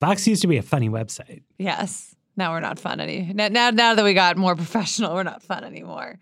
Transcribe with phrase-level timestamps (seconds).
[0.00, 1.42] Vox used to be a funny website.
[1.58, 2.14] Yes.
[2.36, 3.32] Now we're not fun any.
[3.34, 6.16] Now, now, now that we got more professional, we're not fun anymore.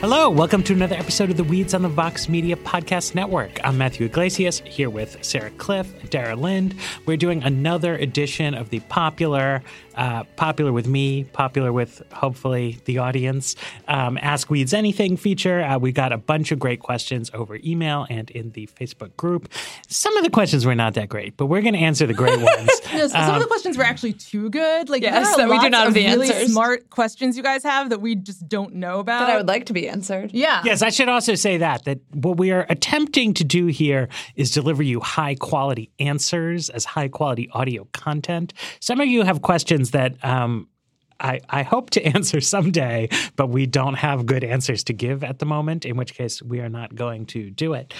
[0.00, 3.58] Hello, welcome to another episode of the Weeds on the Vox Media Podcast Network.
[3.64, 6.76] I'm Matthew Yglesias here with Sarah Kliff, Dara Lind.
[7.04, 9.60] We're doing another edition of the popular,
[9.98, 13.56] uh, popular with me, popular with hopefully the audience,
[13.88, 15.60] um, Ask Weeds Anything feature.
[15.60, 19.50] Uh, we got a bunch of great questions over email and in the Facebook group.
[19.88, 22.40] Some of the questions were not that great, but we're going to answer the great
[22.40, 22.70] ones.
[22.92, 24.88] Yes, some of the questions were actually too good.
[24.88, 26.52] Like Yes, there are that we do not have the really answers.
[26.52, 29.26] smart questions you guys have that we just don't know about.
[29.26, 30.30] That I would like to be answered.
[30.32, 30.62] Yeah.
[30.64, 34.52] Yes, I should also say that that what we are attempting to do here is
[34.52, 38.52] deliver you high quality answers as high quality audio content.
[38.80, 40.68] Some of you have questions that um,
[41.20, 45.38] I, I hope to answer someday, but we don't have good answers to give at
[45.38, 45.84] the moment.
[45.84, 47.92] In which case, we are not going to do it.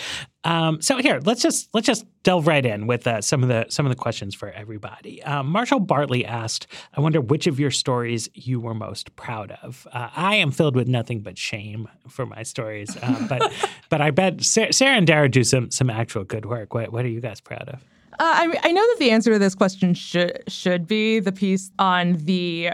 [0.44, 3.66] Um, so here, let's just let's just delve right in with uh, some of the
[3.68, 5.22] some of the questions for everybody.
[5.24, 9.86] Um, Marshall Bartley asked, "I wonder which of your stories you were most proud of."
[9.92, 13.52] Uh, I am filled with nothing but shame for my stories, uh, but
[13.90, 16.72] but I bet Sarah, Sarah and Dara do some some actual good work.
[16.72, 17.84] What what are you guys proud of?
[18.20, 21.70] Uh, I, I know that the answer to this question should should be the piece
[21.78, 22.70] on the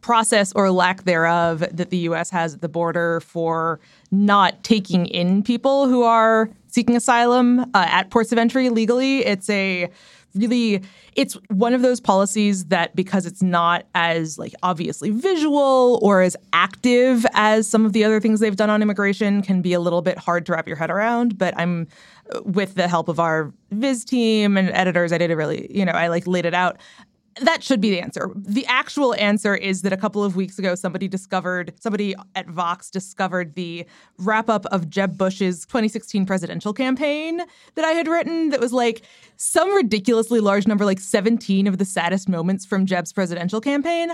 [0.00, 2.30] process or lack thereof that the U.S.
[2.30, 3.80] has at the border for
[4.10, 9.24] not taking in people who are seeking asylum uh, at ports of entry legally.
[9.26, 9.90] It's a
[10.34, 10.82] really
[11.16, 16.36] it's one of those policies that because it's not as like obviously visual or as
[16.52, 20.02] active as some of the other things they've done on immigration can be a little
[20.02, 21.86] bit hard to wrap your head around but i'm
[22.44, 25.92] with the help of our viz team and editors i did a really you know
[25.92, 26.78] i like laid it out
[27.36, 28.30] that should be the answer.
[28.34, 32.90] The actual answer is that a couple of weeks ago, somebody discovered, somebody at Vox
[32.90, 33.86] discovered the
[34.18, 37.42] wrap up of Jeb Bush's 2016 presidential campaign
[37.76, 39.02] that I had written that was like
[39.36, 44.10] some ridiculously large number, like 17 of the saddest moments from Jeb's presidential campaign.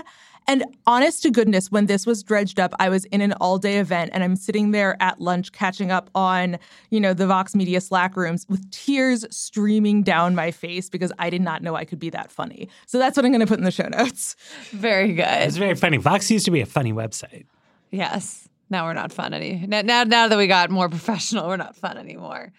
[0.49, 3.79] And honest to goodness, when this was dredged up, I was in an all day
[3.79, 6.57] event and I'm sitting there at lunch catching up on,
[6.89, 11.29] you know, the Vox Media Slack rooms with tears streaming down my face because I
[11.29, 12.69] did not know I could be that funny.
[12.85, 14.37] So that's what I'm going to put in the show notes.
[14.71, 15.25] Very good.
[15.27, 15.97] It's very funny.
[15.97, 17.45] Vox used to be a funny website.
[17.91, 18.47] Yes.
[18.69, 19.65] Now we're not fun any.
[19.67, 22.53] Now, now, now that we got more professional, we're not fun anymore.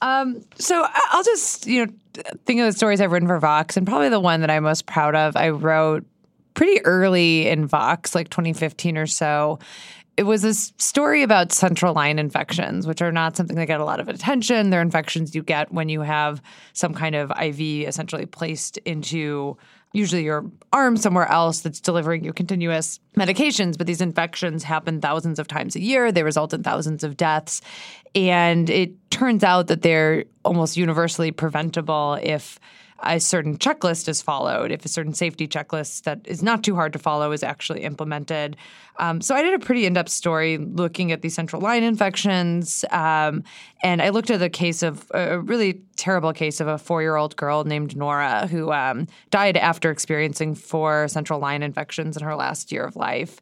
[0.00, 1.92] Um, so I- I'll just you know
[2.44, 4.86] think of the stories I've written for Vox, and probably the one that I'm most
[4.86, 5.36] proud of.
[5.36, 6.04] I wrote
[6.54, 9.58] pretty early in Vox, like 2015 or so.
[10.16, 13.84] It was this story about central line infections, which are not something that get a
[13.84, 14.70] lot of attention.
[14.70, 16.40] They're infections you get when you have
[16.72, 19.56] some kind of IV essentially placed into
[19.92, 23.78] usually your arm somewhere else that's delivering you continuous medications.
[23.78, 26.12] But these infections happen thousands of times a year.
[26.12, 27.60] They result in thousands of deaths.
[28.14, 32.58] And it turns out that they're almost universally preventable if
[33.04, 36.92] a certain checklist is followed, if a certain safety checklist that is not too hard
[36.92, 38.56] to follow is actually implemented.
[38.98, 43.42] Um, so I did a pretty in-depth story looking at these central line infections, um,
[43.82, 47.64] and I looked at the case of a really terrible case of a four-year-old girl
[47.64, 52.84] named Nora who um, died after experiencing four central line infections in her last year
[52.84, 53.40] of life.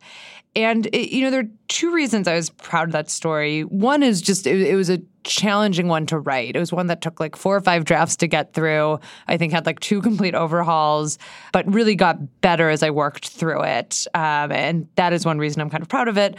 [0.54, 3.62] And it, you know, there two reasons I was proud of that story.
[3.62, 6.54] One is just it, it was a challenging one to write.
[6.54, 9.00] It was one that took like four or five drafts to get through.
[9.26, 11.16] I think had like two complete overhauls,
[11.50, 14.06] but really got better as I worked through it.
[14.12, 16.38] Um, and that is one reason I'm kind of proud of it.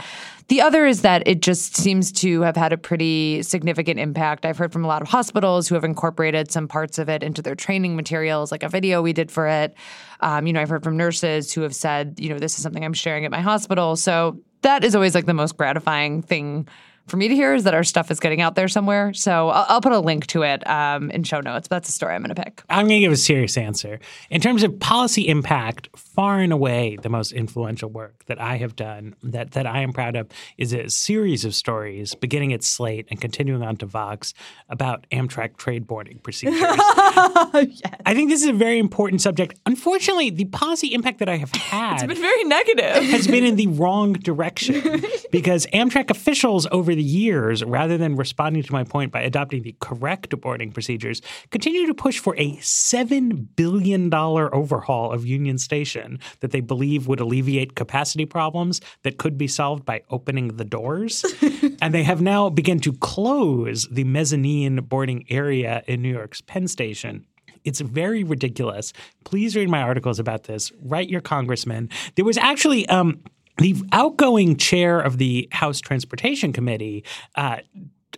[0.49, 4.45] The other is that it just seems to have had a pretty significant impact.
[4.45, 7.41] I've heard from a lot of hospitals who have incorporated some parts of it into
[7.41, 9.73] their training materials, like a video we did for it.
[10.19, 12.85] Um, you know, I've heard from nurses who have said, you know, this is something
[12.85, 13.95] I'm sharing at my hospital.
[13.95, 16.67] So that is always like the most gratifying thing
[17.07, 19.13] for me to hear is that our stuff is getting out there somewhere.
[19.13, 21.67] So I'll, I'll put a link to it um, in show notes.
[21.67, 22.63] But that's a story I'm going to pick.
[22.69, 23.99] I'm going to give a serious answer.
[24.29, 28.75] In terms of policy impact, far and away the most influential work that I have
[28.75, 30.27] done that, that I am proud of
[30.57, 34.33] is a series of stories beginning at Slate and continuing on to Vox
[34.69, 36.61] about Amtrak trade boarding procedures.
[36.67, 39.59] I think this is a very important subject.
[39.65, 43.03] Unfortunately, the policy impact that I have had It's been very negative.
[43.09, 48.61] has been in the wrong direction because Amtrak officials over the years, rather than responding
[48.61, 53.47] to my point by adopting the correct boarding procedures, continue to push for a $7
[53.55, 56.02] billion overhaul of Union Station
[56.39, 61.25] that they believe would alleviate capacity problems that could be solved by opening the doors.
[61.81, 66.67] and they have now begun to close the mezzanine boarding area in New York's Penn
[66.67, 67.25] Station
[67.63, 68.93] it's very ridiculous.
[69.23, 70.71] Please read my articles about this.
[70.81, 71.89] Write your congressman.
[72.15, 73.21] There was actually um,
[73.57, 77.03] the outgoing chair of the House Transportation Committee
[77.35, 77.57] uh,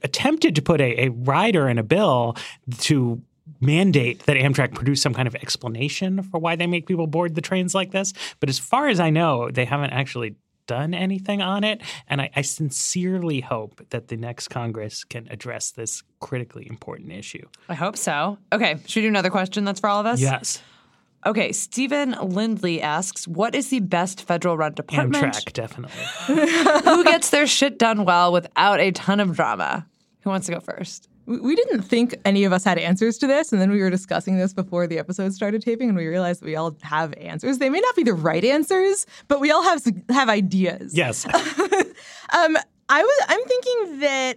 [0.04, 2.36] attempted to put a, a rider in a bill
[2.80, 3.22] to
[3.60, 7.42] mandate that Amtrak produce some kind of explanation for why they make people board the
[7.42, 8.14] trains like this.
[8.40, 10.36] But as far as I know, they haven't actually
[10.68, 11.82] done anything on it.
[12.08, 17.48] And I, I, sincerely hope that the next Congress can address this critically important issue.
[17.70, 18.38] I hope so.
[18.52, 20.20] Okay, should we do another question that's for all of us?
[20.20, 20.62] Yes.
[21.26, 26.04] Okay, Stephen Lindley asks, "What is the best federal run department?" Amtrak, definitely.
[26.84, 29.88] Who gets their shit done well without a ton of drama?
[30.22, 31.10] Who wants to go first?
[31.26, 34.38] We didn't think any of us had answers to this, and then we were discussing
[34.38, 37.58] this before the episode started taping, and we realized that we all have answers.
[37.58, 40.96] They may not be the right answers, but we all have have ideas.
[40.96, 41.26] Yes.
[41.34, 42.58] um,
[42.90, 43.26] I was.
[43.28, 44.36] I'm thinking that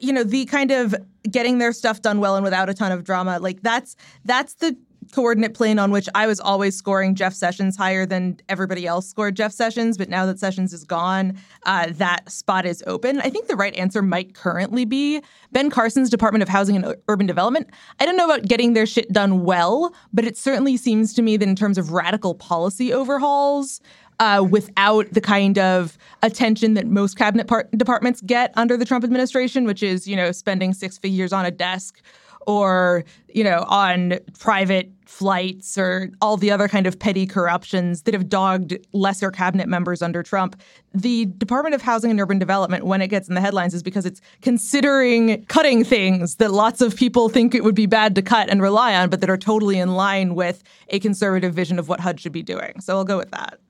[0.00, 0.94] you know the kind of
[1.30, 3.94] getting their stuff done well and without a ton of drama, like that's
[4.24, 4.76] that's the
[5.12, 9.36] coordinate plane on which I was always scoring Jeff Sessions higher than everybody else scored
[9.36, 9.98] Jeff Sessions.
[9.98, 13.20] But now that Sessions is gone, uh, that spot is open.
[13.20, 15.22] I think the right answer might currently be
[15.52, 17.68] Ben Carson's Department of Housing and Urban Development.
[18.00, 21.36] I don't know about getting their shit done well, but it certainly seems to me
[21.36, 23.80] that in terms of radical policy overhauls,
[24.20, 29.04] uh, without the kind of attention that most cabinet par- departments get under the Trump
[29.04, 32.00] administration, which is, you know, spending six figures on a desk
[32.48, 38.14] or you know on private flights or all the other kind of petty corruptions that
[38.14, 40.60] have dogged lesser cabinet members under Trump.
[40.94, 44.06] The Department of Housing and Urban Development, when it gets in the headlines, is because
[44.06, 48.48] it's considering cutting things that lots of people think it would be bad to cut
[48.48, 52.00] and rely on, but that are totally in line with a conservative vision of what
[52.00, 52.80] HUD should be doing.
[52.80, 53.60] So I'll go with that.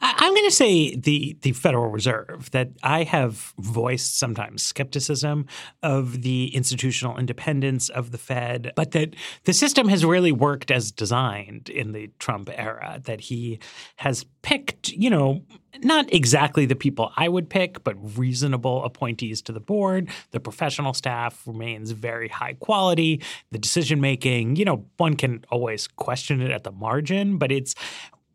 [0.00, 5.46] I'm going to say the the Federal Reserve that I have voiced sometimes skepticism
[5.82, 9.14] of the institutional independence of the Fed, but that
[9.44, 13.00] the system has really worked as designed in the Trump era.
[13.04, 13.58] That he
[13.96, 15.42] has picked, you know,
[15.82, 20.10] not exactly the people I would pick, but reasonable appointees to the board.
[20.30, 23.22] The professional staff remains very high quality.
[23.52, 27.74] The decision making, you know, one can always question it at the margin, but it's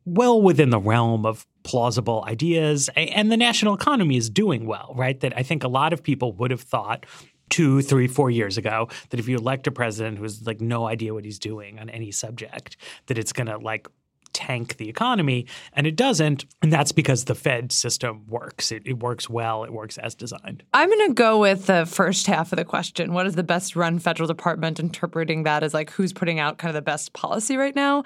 [0.06, 2.90] well within the realm of plausible ideas.
[2.96, 5.20] And the national economy is doing well, right?
[5.20, 7.06] That I think a lot of people would have thought
[7.50, 10.88] two, three, four years ago that if you elect a president who has like no
[10.88, 12.78] idea what he's doing on any subject,
[13.08, 13.88] that it's going to like
[14.34, 16.46] tank the economy, and it doesn't.
[16.62, 18.72] And that's because the Fed system works.
[18.72, 20.64] It, it works well, it works as designed.
[20.74, 23.14] I'm going to go with the first half of the question.
[23.14, 26.70] What is the best run federal department interpreting that as like who's putting out kind
[26.70, 28.04] of the best policy right now?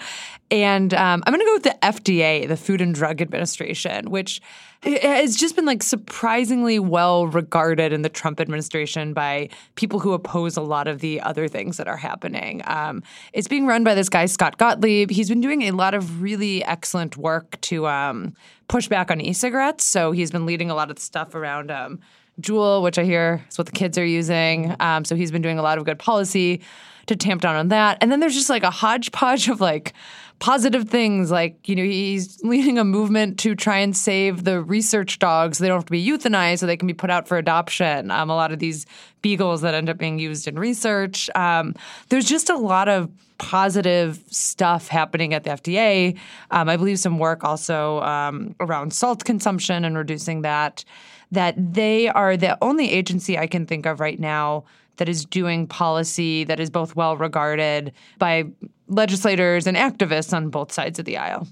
[0.51, 4.41] And um, I'm going to go with the FDA, the Food and Drug Administration, which
[4.83, 10.56] has just been like surprisingly well regarded in the Trump administration by people who oppose
[10.56, 12.62] a lot of the other things that are happening.
[12.65, 13.01] Um,
[13.33, 15.09] it's being run by this guy, Scott Gottlieb.
[15.09, 18.34] He's been doing a lot of really excellent work to um,
[18.68, 19.86] push back on e cigarettes.
[19.86, 21.72] So he's been leading a lot of stuff around.
[21.72, 22.00] Um,
[22.42, 24.75] Juul, which I hear is what the kids are using.
[24.80, 26.62] Um, so he's been doing a lot of good policy
[27.08, 27.98] to tamp down on that.
[28.02, 29.94] And then there's just like a hodgepodge of like
[30.40, 35.18] positive things like you know he's leading a movement to try and save the research
[35.18, 38.12] dogs they don't have to be euthanized so they can be put out for adoption
[38.12, 38.86] um, a lot of these
[39.24, 41.74] beagles that end up being used in research um,
[42.10, 46.18] there's just a lot of positive stuff happening at the fda
[46.51, 50.84] um, i believe some work also um, around salt consumption and reducing that
[51.32, 54.63] that they are the only agency i can think of right now
[54.98, 58.44] that is doing policy that is both well regarded by
[58.88, 61.48] legislators and activists on both sides of the aisle.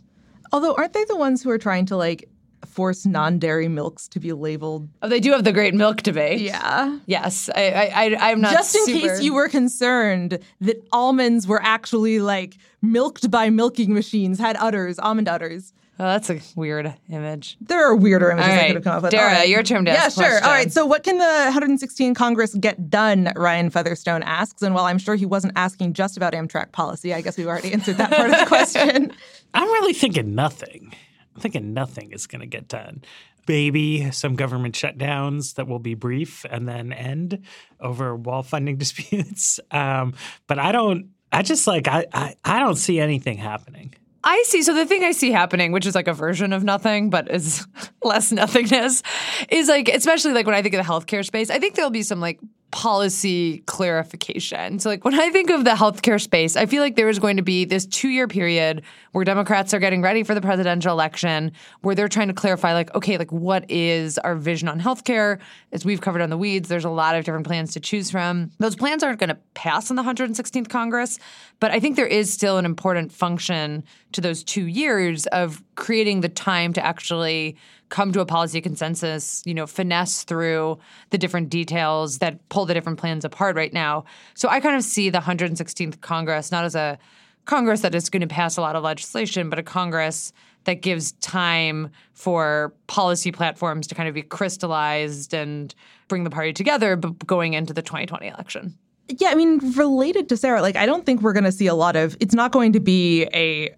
[0.52, 2.28] Although, aren't they the ones who are trying to like
[2.76, 4.90] force non-dairy milks to be labeled?
[5.02, 6.42] Oh, they do have the great milk debate.
[6.42, 7.00] Yeah.
[7.06, 8.52] Yes, I, I, am not.
[8.52, 9.00] Just in super...
[9.00, 15.00] case you were concerned that almonds were actually like milked by milking machines, had udders,
[15.00, 15.74] almond udders.
[15.98, 17.56] Oh, that's a weird image.
[17.62, 18.60] There are weirder images right.
[18.60, 19.12] I could have come up with.
[19.12, 19.48] Dara, right.
[19.48, 20.26] your turn to Yeah, sure.
[20.26, 20.44] Question.
[20.44, 20.70] All right.
[20.70, 23.32] So, what can the 116 Congress get done?
[23.38, 24.62] Ryan Featherstone asks.
[24.62, 27.72] And while I'm sure he wasn't asking just about Amtrak policy, I guess we've already
[27.72, 29.14] answered that part of the question.
[29.54, 30.94] I'm really thinking nothing.
[31.36, 33.04] I'm thinking nothing is going to get done.
[33.48, 37.44] Maybe some government shutdowns that will be brief and then end
[37.80, 39.60] over wall funding disputes.
[39.72, 40.14] Um,
[40.48, 41.10] but I don't.
[41.32, 43.94] I just like I, I I don't see anything happening.
[44.26, 44.64] I see.
[44.64, 47.68] So the thing I see happening, which is like a version of nothing, but is
[48.04, 49.04] less nothingness,
[49.50, 52.02] is like, especially like when I think of the healthcare space, I think there'll be
[52.02, 52.40] some like
[52.72, 54.80] policy clarification.
[54.80, 57.38] So, like when I think of the healthcare space, I feel like there is going
[57.38, 58.82] to be this two year period
[59.14, 62.94] where Democrats are getting ready for the presidential election, where they're trying to clarify, like,
[62.94, 65.40] okay, like what is our vision on healthcare?
[65.72, 68.52] As we've covered on the weeds, there's a lot of different plans to choose from.
[68.60, 71.18] Those plans aren't going to pass in the 116th Congress,
[71.60, 76.22] but I think there is still an important function to those two years of creating
[76.22, 77.56] the time to actually
[77.90, 80.78] come to a policy consensus, you know, finesse through
[81.12, 84.06] the different details that pull the different plans apart right now.
[84.34, 86.98] So I kind of see the 116th Congress not as a
[87.46, 91.12] Congress that is going to pass a lot of legislation, but a Congress that gives
[91.14, 95.76] time for policy platforms to kind of be crystallized and
[96.08, 98.76] bring the party together going into the 2020 election.
[99.08, 101.76] Yeah, I mean, related to Sarah, like I don't think we're going to see a
[101.76, 102.18] lot of.
[102.20, 103.70] It's not going to be a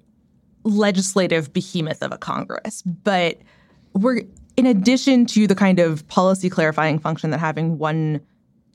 [0.64, 3.38] legislative behemoth of a Congress, but
[3.98, 4.22] we're
[4.56, 8.22] in addition to the kind of policy clarifying function that having one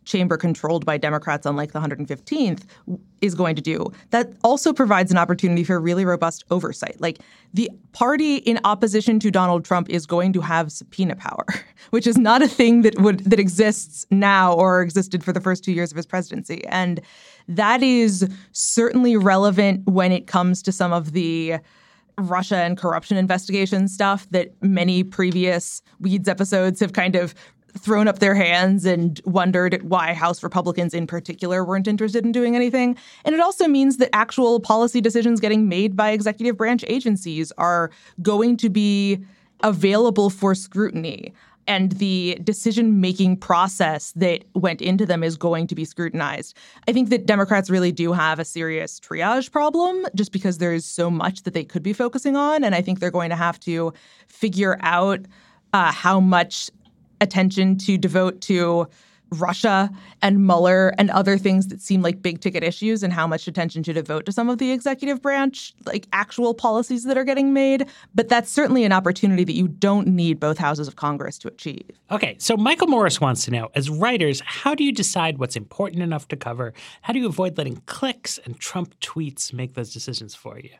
[0.05, 2.63] chamber controlled by Democrats, unlike the 115th,
[3.21, 3.87] is going to do.
[4.11, 7.01] That also provides an opportunity for really robust oversight.
[7.01, 7.21] Like
[7.55, 11.47] the party in opposition to Donald Trump is going to have subpoena power,
[11.91, 15.65] which is not a thing that would that exists now or existed for the first
[15.65, 16.65] two years of his presidency.
[16.67, 17.01] And
[17.49, 21.57] that is certainly relevant when it comes to some of the
[22.31, 27.35] Russia and corruption investigation stuff that many previous Weeds episodes have kind of
[27.79, 32.55] thrown up their hands and wondered why House Republicans in particular weren't interested in doing
[32.55, 32.97] anything.
[33.25, 37.91] And it also means that actual policy decisions getting made by executive branch agencies are
[38.21, 39.25] going to be
[39.63, 41.33] available for scrutiny
[41.67, 46.57] and the decision making process that went into them is going to be scrutinized.
[46.89, 51.11] I think that Democrats really do have a serious triage problem just because there's so
[51.11, 52.65] much that they could be focusing on.
[52.65, 53.93] And I think they're going to have to
[54.29, 55.21] figure out
[55.73, 56.71] uh, how much
[57.21, 58.89] attention to devote to
[59.41, 63.49] Russia and Mueller and other things that seem like big ticket issues and how much
[63.49, 67.53] attention to devote to some of the executive branch, like actual policies that are getting
[67.53, 67.87] made.
[68.15, 71.91] But that's certainly an opportunity that you don't need both houses of Congress to achieve.
[72.11, 76.03] Okay, so Michael Morris wants to know as writers, how do you decide what's important
[76.03, 76.73] enough to cover?
[77.03, 80.71] How do you avoid letting clicks and Trump tweets make those decisions for you?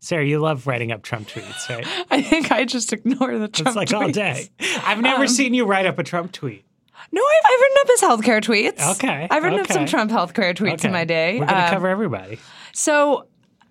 [0.00, 1.86] Sarah, you love writing up Trump tweets, right?
[2.10, 3.94] I think I just ignore the Trump It's like tweets.
[4.02, 4.50] all day.
[4.82, 6.66] I've never um, seen you write up a Trump tweet.
[7.12, 8.94] No, I've, I've written up his healthcare tweets.
[8.96, 9.28] Okay.
[9.30, 9.72] I've written okay.
[9.72, 10.88] up some Trump healthcare tweets okay.
[10.88, 11.38] in my day.
[11.38, 12.38] We're going to um, cover everybody.
[12.72, 13.26] So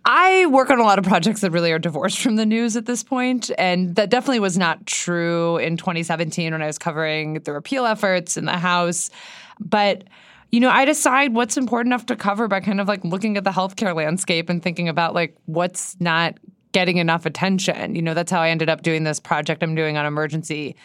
[0.06, 2.86] I work on a lot of projects that really are divorced from the news at
[2.86, 7.54] this point, and that definitely was not true in 2017 when I was covering the
[7.54, 9.10] repeal efforts in the House.
[9.60, 10.04] But
[10.52, 13.44] you know, I decide what's important enough to cover by kind of like looking at
[13.44, 16.38] the healthcare landscape and thinking about like what's not
[16.74, 17.96] getting enough attention.
[17.96, 20.76] You know, that's how I ended up doing this project I'm doing on emergency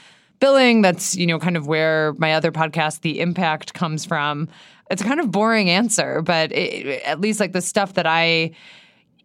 [0.40, 0.82] billing.
[0.82, 4.48] That's, you know, kind of where my other podcast, The Impact, comes from.
[4.90, 8.52] It's a kind of boring answer, but it, at least like the stuff that I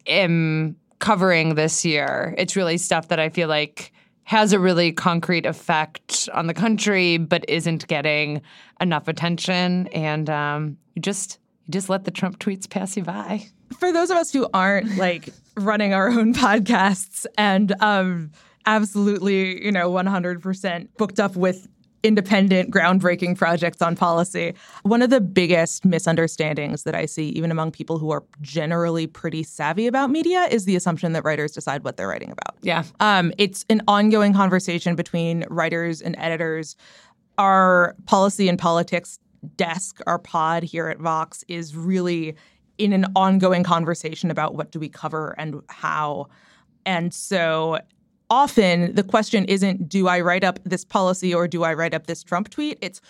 [0.08, 3.92] am covering this year, it's really stuff that I feel like
[4.26, 8.42] has a really concrete effect on the country, but isn't getting
[8.80, 9.88] enough attention.
[9.88, 13.46] And um, you just you just let the Trump tweets pass you by.
[13.80, 18.32] For those of us who aren't like running our own podcasts and um,
[18.66, 21.68] absolutely, you know, 100% booked up with
[22.04, 24.54] independent, groundbreaking projects on policy.
[24.84, 29.44] One of the biggest misunderstandings that I see, even among people who are generally pretty
[29.44, 32.58] savvy about media, is the assumption that writers decide what they're writing about.
[32.62, 32.84] Yeah.
[33.00, 36.76] Um, it's an ongoing conversation between writers and editors.
[37.38, 39.18] Our policy and politics
[39.56, 42.36] desk, our pod here at Vox, is really
[42.78, 46.28] in an ongoing conversation about what do we cover and how.
[46.86, 47.80] And so
[48.30, 52.08] often the question isn't do I write up this policy or do I write up
[52.08, 52.78] this Trump tweet?
[52.82, 53.02] It's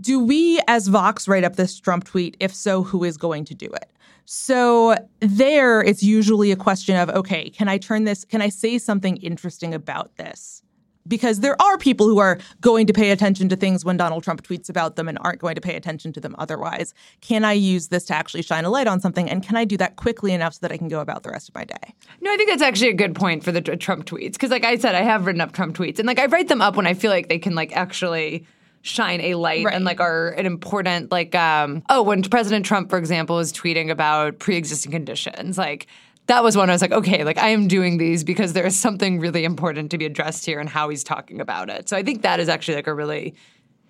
[0.00, 2.36] do we as Vox write up this Trump tweet?
[2.40, 3.90] If so, who is going to do it?
[4.26, 8.78] So there it's usually a question of okay, can I turn this can I say
[8.78, 10.62] something interesting about this?
[11.08, 14.42] Because there are people who are going to pay attention to things when Donald Trump
[14.42, 16.94] tweets about them and aren't going to pay attention to them otherwise.
[17.20, 19.28] Can I use this to actually shine a light on something?
[19.28, 21.48] And can I do that quickly enough so that I can go about the rest
[21.48, 21.94] of my day?
[22.20, 24.32] No, I think that's actually a good point for the Trump tweets.
[24.32, 26.60] Because, like I said, I have written up Trump tweets and like I write them
[26.60, 28.46] up when I feel like they can like actually
[28.82, 29.74] shine a light right.
[29.74, 33.90] and like are an important like um oh when President Trump for example is tweeting
[33.90, 35.86] about pre-existing conditions like
[36.28, 38.78] that was one I was like, okay, like I am doing these because there is
[38.78, 41.88] something really important to be addressed here and how he's talking about it.
[41.88, 43.34] So I think that is actually like a really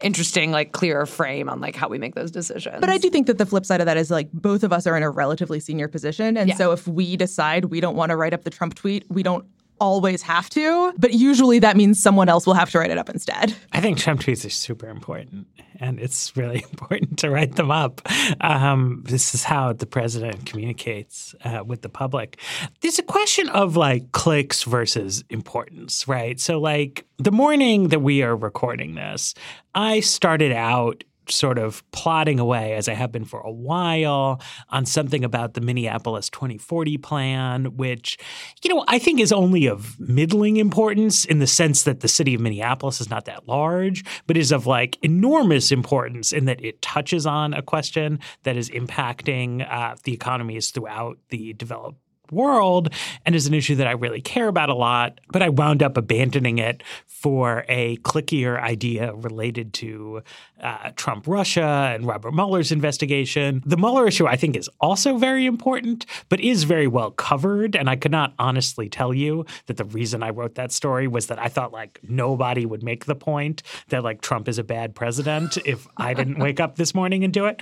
[0.00, 2.76] interesting, like clearer frame on like how we make those decisions.
[2.80, 4.86] But I do think that the flip side of that is like both of us
[4.86, 6.36] are in a relatively senior position.
[6.36, 6.54] And Yeah.
[6.54, 9.44] so if we decide we don't want to write up the Trump tweet, we don't
[9.80, 13.08] always have to, but usually that means someone else will have to write it up
[13.08, 13.54] instead.
[13.72, 15.46] I think Trump tweets are super important,
[15.80, 18.00] and it's really important to write them up.
[18.40, 22.38] Um, this is how the president communicates uh, with the public.
[22.80, 26.38] There's a question of like clicks versus importance, right?
[26.40, 29.34] So, like the morning that we are recording this,
[29.74, 34.86] I started out sort of plodding away, as I have been for a while, on
[34.86, 38.18] something about the Minneapolis 2040 plan, which,
[38.62, 42.34] you know, I think is only of middling importance in the sense that the city
[42.34, 46.80] of Minneapolis is not that large, but is of like enormous importance in that it
[46.82, 51.98] touches on a question that is impacting uh, the economies throughout the developed
[52.32, 52.92] world
[53.24, 55.96] and is an issue that I really care about a lot, but I wound up
[55.96, 60.22] abandoning it for a clickier idea related to
[60.62, 63.60] uh, Trump Russia and Robert Mueller's investigation.
[63.66, 67.74] The Mueller issue, I think, is also very important, but is very well covered.
[67.74, 71.26] And I could not honestly tell you that the reason I wrote that story was
[71.26, 74.94] that I thought like nobody would make the point that like Trump is a bad
[74.94, 77.60] president if I didn't wake up this morning and do it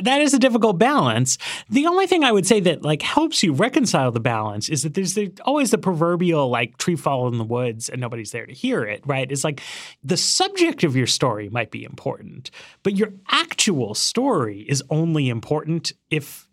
[0.00, 1.38] that is a difficult balance.
[1.68, 4.94] The only thing I would say that like helps you reconcile the balance is that
[4.94, 8.52] there's the, always the proverbial like tree fall in the woods and nobody's there to
[8.52, 9.30] hear it, right?
[9.30, 9.62] It's like
[10.02, 12.50] the subject of your story might be important,
[12.82, 16.48] but your actual story is only important if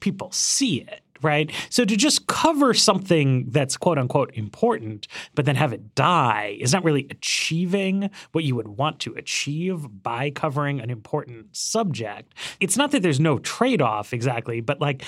[0.00, 1.50] people see it right?
[1.70, 6.72] So to just cover something that's quote unquote important, but then have it die is
[6.72, 12.34] not really achieving what you would want to achieve by covering an important subject.
[12.60, 15.02] It's not that there's no trade off exactly, but like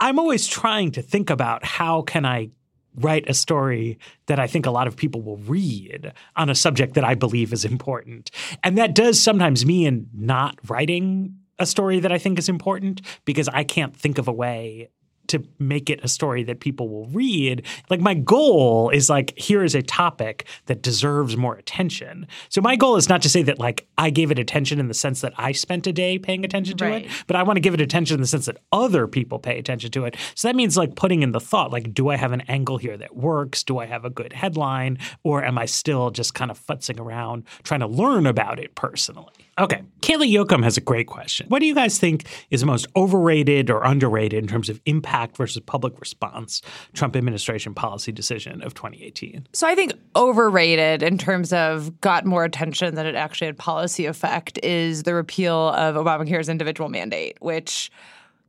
[0.00, 2.50] I'm always trying to think about how can I
[2.94, 6.94] write a story that I think a lot of people will read on a subject
[6.94, 8.30] that I believe is important.
[8.64, 13.48] And that does sometimes mean not writing a story that I think is important because
[13.48, 14.90] I can't think of a way
[15.28, 17.64] to make it a story that people will read.
[17.88, 22.26] Like my goal is like here is a topic that deserves more attention.
[22.48, 24.94] So my goal is not to say that like I gave it attention in the
[24.94, 27.04] sense that I spent a day paying attention to right.
[27.04, 29.58] it, but I want to give it attention in the sense that other people pay
[29.58, 30.16] attention to it.
[30.34, 32.96] So that means like putting in the thought like do I have an angle here
[32.96, 33.62] that works?
[33.62, 37.44] Do I have a good headline or am I still just kind of futzing around
[37.62, 39.32] trying to learn about it personally?
[39.58, 39.82] Okay.
[40.02, 41.46] Kaylee Yoakum has a great question.
[41.48, 45.17] What do you guys think is the most overrated or underrated in terms of impact
[45.36, 49.46] versus public response Trump administration policy decision of 2018?
[49.52, 54.06] So I think overrated in terms of got more attention than it actually had policy
[54.06, 57.90] effect is the repeal of Obamacare's individual mandate, which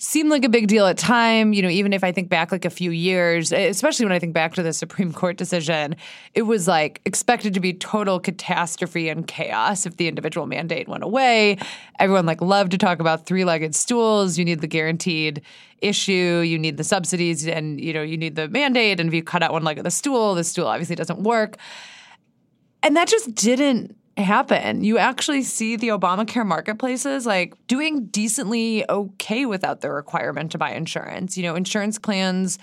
[0.02, 1.52] seemed like a big deal at time.
[1.54, 4.34] You know, even if I think back like a few years, especially when I think
[4.34, 5.96] back to the Supreme Court decision,
[6.34, 11.04] it was like expected to be total catastrophe and chaos if the individual mandate went
[11.04, 11.58] away.
[12.00, 14.38] Everyone like loved to talk about three-legged stools.
[14.38, 15.42] You need the guaranteed
[15.80, 19.02] issue, you need the subsidies, and you know, you need the mandate.
[19.02, 21.58] And if you cut out one leg of the stool, the stool obviously doesn't work.
[22.82, 24.84] And that just didn't happen.
[24.84, 30.71] You actually see the Obamacare marketplaces like doing decently okay without the requirement to buy
[30.71, 31.38] insurance.
[31.38, 32.60] You know, insurance plans.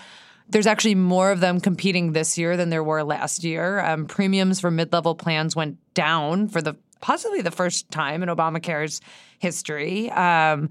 [0.49, 3.79] There's actually more of them competing this year than there were last year.
[3.81, 9.01] Um, premiums for mid-level plans went down for the possibly the first time in Obamacare's
[9.39, 10.09] history.
[10.11, 10.69] Um,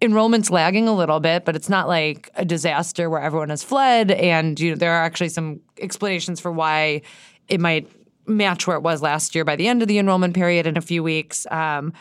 [0.00, 4.10] enrollment's lagging a little bit, but it's not like a disaster where everyone has fled.
[4.10, 7.02] And you know, there are actually some explanations for why
[7.48, 7.88] it might
[8.28, 10.80] match where it was last year by the end of the enrollment period in a
[10.80, 11.46] few weeks.
[11.50, 11.92] Um,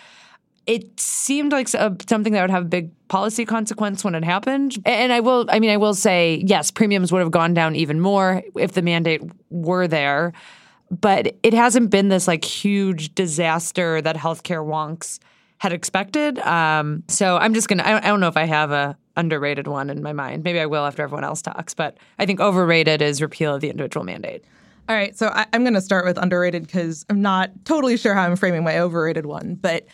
[0.67, 4.77] it seemed like something that would have a big policy consequence when it happened.
[4.85, 8.01] And I will, I mean, I will say, yes, premiums would have gone down even
[8.01, 10.33] more if the mandate were there.
[10.91, 15.19] But it hasn't been this like huge disaster that healthcare wonks
[15.57, 16.37] had expected.
[16.39, 17.83] Um, so I'm just gonna.
[17.83, 20.43] I, I don't know if I have a underrated one in my mind.
[20.43, 21.73] Maybe I will after everyone else talks.
[21.73, 24.45] But I think overrated is repeal of the individual mandate.
[24.89, 28.13] All right, so I, am going to start with underrated because I'm not totally sure
[28.13, 29.55] how I'm framing my overrated one.
[29.55, 29.85] But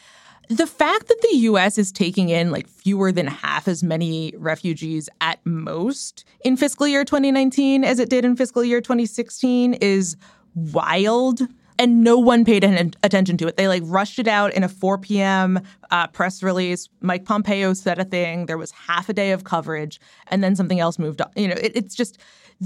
[0.49, 5.09] the fact that the US is taking in like fewer than half as many refugees
[5.19, 10.15] at most in fiscal year 2019 as it did in fiscal year 2016 is
[10.53, 11.41] wild.
[11.79, 12.63] And no one paid
[13.01, 13.57] attention to it.
[13.57, 15.59] They like rushed it out in a 4 p.m.
[15.89, 16.87] Uh, press release.
[17.01, 18.45] Mike Pompeo said a thing.
[18.45, 21.31] There was half a day of coverage, and then something else moved on.
[21.35, 22.19] You know, it, it's just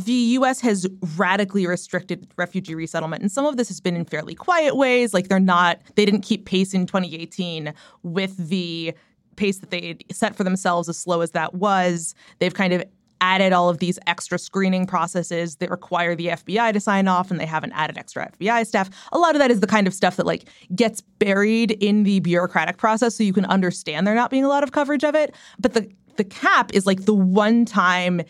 [0.05, 0.61] the U.S.
[0.61, 5.11] has radically restricted refugee resettlement, and some of this has been in fairly quiet ways.
[5.11, 8.93] Like they're not, they didn't keep pace in 2018 with the
[9.37, 12.13] pace that they set for themselves, as slow as that was.
[12.37, 12.83] They've kind of
[13.21, 17.39] added all of these extra screening processes that require the FBI to sign off and
[17.39, 18.91] they haven't added extra FBI staff.
[19.11, 22.19] A lot of that is the kind of stuff that like gets buried in the
[22.19, 25.33] bureaucratic process so you can understand there not being a lot of coverage of it.
[25.59, 28.21] But the the cap is like the one time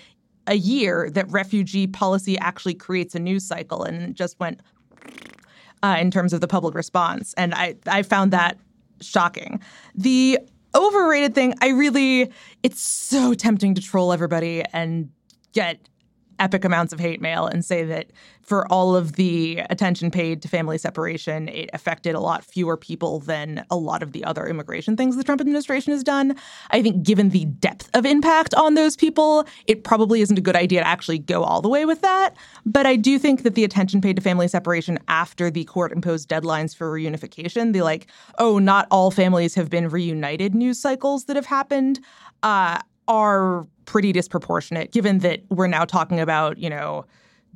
[0.48, 4.62] a year that refugee policy actually creates a news cycle and just went
[5.84, 7.34] uh, in terms of the public response.
[7.38, 8.58] And I, I found that
[9.02, 9.62] shocking.
[9.94, 10.40] The
[10.74, 12.32] overrated thing, I really,
[12.64, 15.10] it's so tempting to troll everybody and
[15.54, 15.88] get
[16.40, 20.48] epic amounts of hate mail and say that for all of the attention paid to
[20.48, 24.96] family separation, it affected a lot fewer people than a lot of the other immigration
[24.96, 26.36] things the Trump administration has done.
[26.72, 30.56] I think, given the depth of impact on those people, it probably isn't a good
[30.56, 32.36] idea to actually go all the way with that.
[32.66, 36.30] But I do think that the attention paid to family separation after the court imposed
[36.30, 41.36] deadlines for reunification, the like, oh, not all families have been reunited news cycles that
[41.36, 42.00] have happened,
[42.44, 47.06] uh, are pretty disproportionate given that we're now talking about, you know,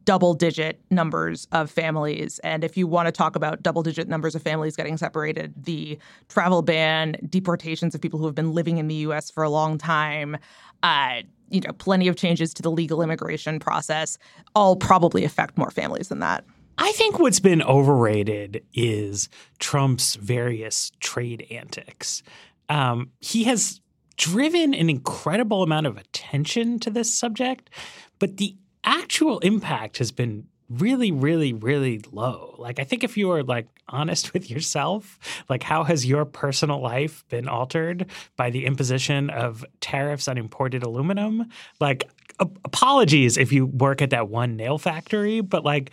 [0.05, 2.39] double digit numbers of families.
[2.39, 5.99] And if you want to talk about double digit numbers of families getting separated, the
[6.27, 9.77] travel ban, deportations of people who have been living in the US for a long
[9.77, 10.37] time,
[10.83, 14.17] uh, you know, plenty of changes to the legal immigration process,
[14.55, 16.45] all probably affect more families than that.
[16.77, 22.23] I think what's been overrated is Trump's various trade antics.
[22.69, 23.81] Um, he has
[24.21, 27.71] driven an incredible amount of attention to this subject,
[28.19, 32.55] but the actual impact has been really really really low.
[32.57, 36.79] Like i think if you are like honest with yourself like how has your personal
[36.79, 38.05] life been altered
[38.37, 41.49] by the imposition of tariffs on imported aluminum?
[41.81, 45.91] Like apologies if you work at that one nail factory, but like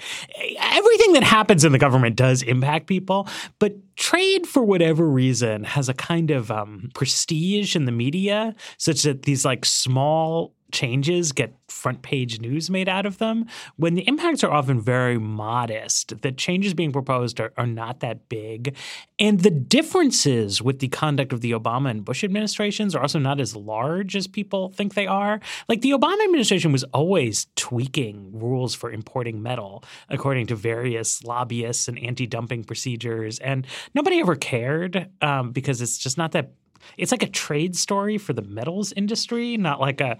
[0.61, 3.29] everything that happens in the government does impact people.
[3.59, 9.03] But trade, for whatever reason, has a kind of um, prestige in the media, such
[9.03, 14.07] that these like small changes get front page news made out of them when the
[14.09, 16.21] impacts are often very modest.
[16.23, 18.77] The changes being proposed are, are not that big.
[19.19, 23.41] And the differences with the conduct of the Obama and Bush administrations are also not
[23.41, 25.41] as large as people think they are.
[25.69, 31.89] Like the Obama administration was always tweaking rules for importing metal according to various lobbyists
[31.89, 33.39] and anti dumping procedures.
[33.39, 36.51] And nobody ever cared um, because it's just not that
[36.97, 40.19] it's like a trade story for the metals industry, not like a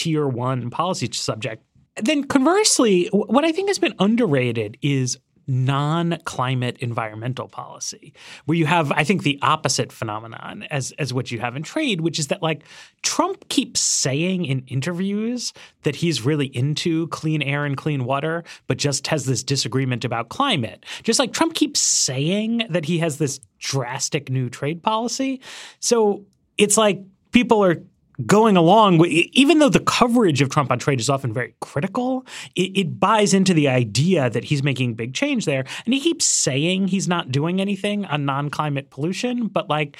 [0.00, 1.62] tier one policy subject.
[1.96, 8.92] Then conversely, what I think has been underrated is non-climate environmental policy where you have
[8.92, 12.40] i think the opposite phenomenon as as what you have in trade which is that
[12.40, 12.62] like
[13.02, 18.76] trump keeps saying in interviews that he's really into clean air and clean water but
[18.76, 23.40] just has this disagreement about climate just like trump keeps saying that he has this
[23.58, 25.40] drastic new trade policy
[25.80, 26.24] so
[26.58, 27.00] it's like
[27.32, 27.82] people are
[28.26, 32.76] going along even though the coverage of Trump on trade is often very critical, it,
[32.76, 35.64] it, buys into the idea that he's making big change there.
[35.84, 39.46] And he keeps saying he's not doing anything on non climate pollution.
[39.46, 39.96] But like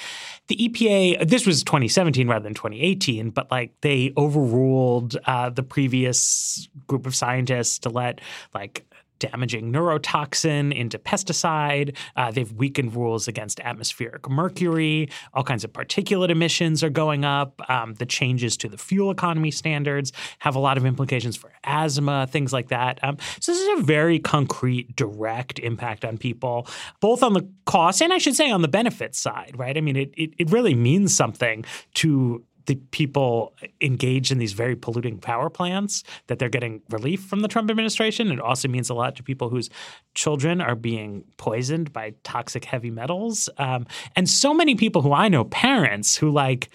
[0.48, 6.68] the EPA, this was 2017 rather than 2018, but like they overruled uh, the previous
[6.87, 8.20] group of scientists to let
[8.54, 8.85] like
[9.20, 11.96] damaging neurotoxin into pesticide.
[12.16, 15.09] Uh, they've weakened rules against atmospheric mercury.
[15.33, 17.61] All kinds of particulate emissions are going up.
[17.70, 22.26] Um, the changes to the fuel economy standards have a lot of implications for asthma,
[22.26, 22.98] things like that.
[23.04, 26.66] Um, so this is a very concrete, direct impact on people,
[27.00, 29.76] both on the cost and I should say on the benefit side, right?
[29.76, 34.77] I mean, it, it, it really means something to the people engaged in these very
[34.77, 38.31] polluting power plants that they're getting relief from the Trump administration.
[38.31, 39.70] It also means a lot to people whose
[40.14, 43.49] children are being poisoned by toxic heavy metals.
[43.59, 46.70] Um, and so many people who I know, parents who like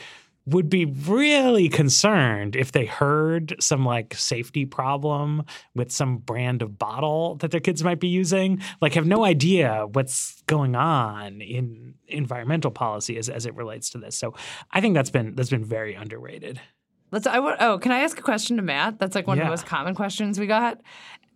[0.48, 6.78] would be really concerned if they heard some like safety problem with some brand of
[6.78, 11.96] bottle that their kids might be using like have no idea what's going on in
[12.08, 14.34] environmental policy as, as it relates to this so
[14.72, 16.62] i think that's been that's been very underrated
[17.12, 17.28] Let's.
[17.28, 17.58] I want.
[17.62, 19.00] Oh, can I ask a question to Matt?
[19.00, 19.44] That's like one yeah.
[19.44, 20.82] of the most common questions we got.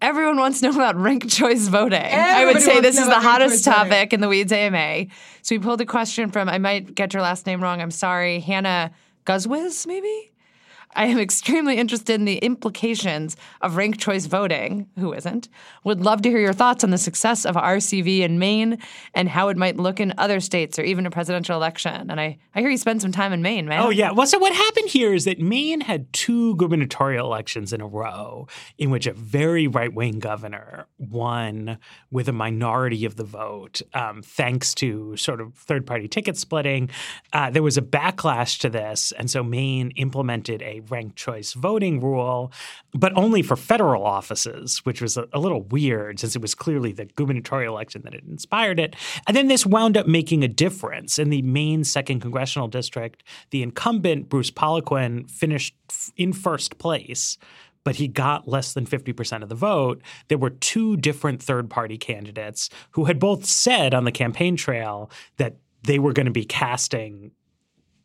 [0.02, 2.02] Everyone wants to know about ranked choice voting.
[2.02, 4.10] Everybody I would say this is the hottest topic voting.
[4.12, 5.08] in the Weeds AMA.
[5.42, 6.48] So we pulled a question from.
[6.48, 7.82] I might get your last name wrong.
[7.82, 8.92] I'm sorry, Hannah
[9.26, 10.29] Guzwiz, maybe?
[10.96, 14.88] I am extremely interested in the implications of ranked choice voting.
[14.98, 15.48] Who isn't?
[15.84, 18.80] Would love to hear your thoughts on the success of RCV in Maine
[19.14, 22.10] and how it might look in other states or even a presidential election.
[22.10, 23.82] And I, I hear you spend some time in Maine, man.
[23.82, 24.12] Oh, yeah.
[24.12, 28.48] Well, so what happened here is that Maine had two gubernatorial elections in a row
[28.78, 31.78] in which a very right wing governor won
[32.10, 36.90] with a minority of the vote, um, thanks to sort of third party ticket splitting.
[37.32, 39.14] Uh, there was a backlash to this.
[39.14, 42.52] And so Maine implemented a ranked choice voting rule,
[42.94, 46.92] but only for federal offices, which was a, a little weird since it was clearly
[46.92, 48.96] the gubernatorial election that had inspired it.
[49.28, 51.20] And then this wound up making a difference.
[51.20, 55.76] In the Maine second congressional district, the incumbent, Bruce Poliquin, finished
[56.18, 57.38] in first place
[57.84, 61.98] but he got less than 50% of the vote, there were two different third party
[61.98, 66.46] candidates who had both said on the campaign trail that they were going to be
[66.46, 67.32] casting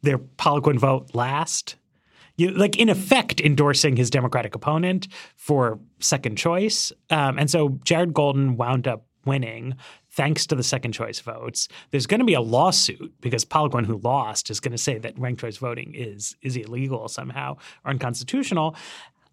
[0.02, 1.76] their Poliquin vote last.
[2.36, 6.92] You, like in effect endorsing his Democratic opponent for second choice.
[7.10, 9.76] Um, and so Jared Golden wound up winning
[10.10, 11.68] thanks to the second choice votes.
[11.90, 15.18] There's going to be a lawsuit because Poliquin, who lost, is going to say that
[15.18, 18.76] ranked choice voting is is illegal somehow or unconstitutional.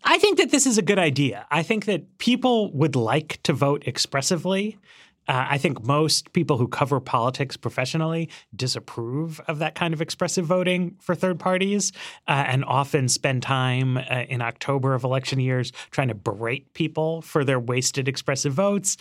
[0.03, 1.45] I think that this is a good idea.
[1.51, 4.79] I think that people would like to vote expressively.
[5.27, 10.45] Uh, I think most people who cover politics professionally disapprove of that kind of expressive
[10.45, 11.91] voting for third parties
[12.27, 17.21] uh, and often spend time uh, in October of election years trying to berate people
[17.21, 18.97] for their wasted expressive votes.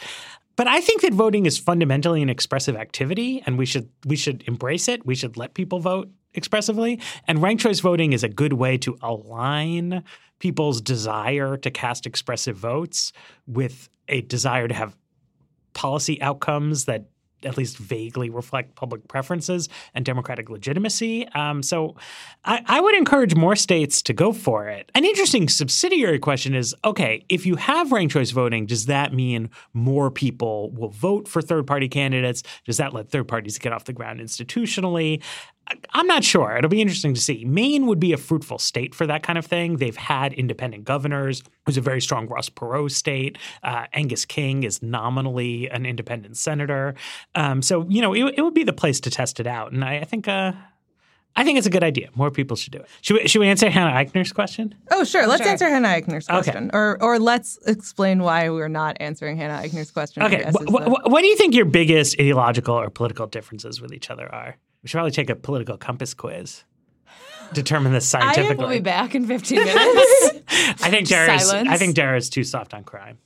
[0.56, 4.44] But I think that voting is fundamentally an expressive activity, and we should we should
[4.46, 5.06] embrace it.
[5.06, 7.00] We should let people vote expressively.
[7.26, 10.04] And ranked choice voting is a good way to align
[10.38, 13.12] people's desire to cast expressive votes
[13.46, 14.96] with a desire to have
[15.72, 17.06] policy outcomes that
[17.44, 21.26] at least vaguely reflect public preferences and democratic legitimacy.
[21.28, 21.96] Um, so
[22.44, 24.90] I, I, would encourage more states to go for it.
[24.94, 29.50] An interesting subsidiary question is okay, if you have ranked choice voting, does that mean
[29.72, 32.42] more people will vote for third party candidates?
[32.66, 35.22] Does that let third parties get off the ground institutionally?
[35.92, 36.56] I'm not sure.
[36.56, 37.44] It'll be interesting to see.
[37.44, 39.76] Maine would be a fruitful state for that kind of thing.
[39.76, 41.40] They've had independent governors.
[41.40, 43.38] It was a very strong Ross Perot state.
[43.62, 46.94] Uh, Angus King is nominally an independent senator.
[47.35, 49.72] Um, so you know, it, it, would be the place to test it out.
[49.72, 50.28] And I, I think.
[50.28, 50.52] Uh,
[51.37, 52.09] I think it's a good idea.
[52.16, 52.88] More people should do it.
[53.02, 54.74] Should we, should we answer Hannah Eichner's question?
[54.90, 55.28] Oh, sure.
[55.28, 55.52] Let's sure.
[55.52, 56.66] answer Hannah Eichner's question.
[56.66, 56.76] Okay.
[56.76, 60.24] Or, or let's explain why we're not answering Hannah Eichner's question.
[60.24, 60.44] Okay.
[60.50, 64.28] Wh- wh- what do you think your biggest ideological or political differences with each other
[64.35, 64.56] are?
[64.83, 66.64] We should probably take a political compass quiz.
[67.53, 68.64] Determine this scientifically.
[68.64, 70.31] I will be back in 15 minutes.
[70.83, 73.19] I think Dara's, I think Dara's too soft on crime.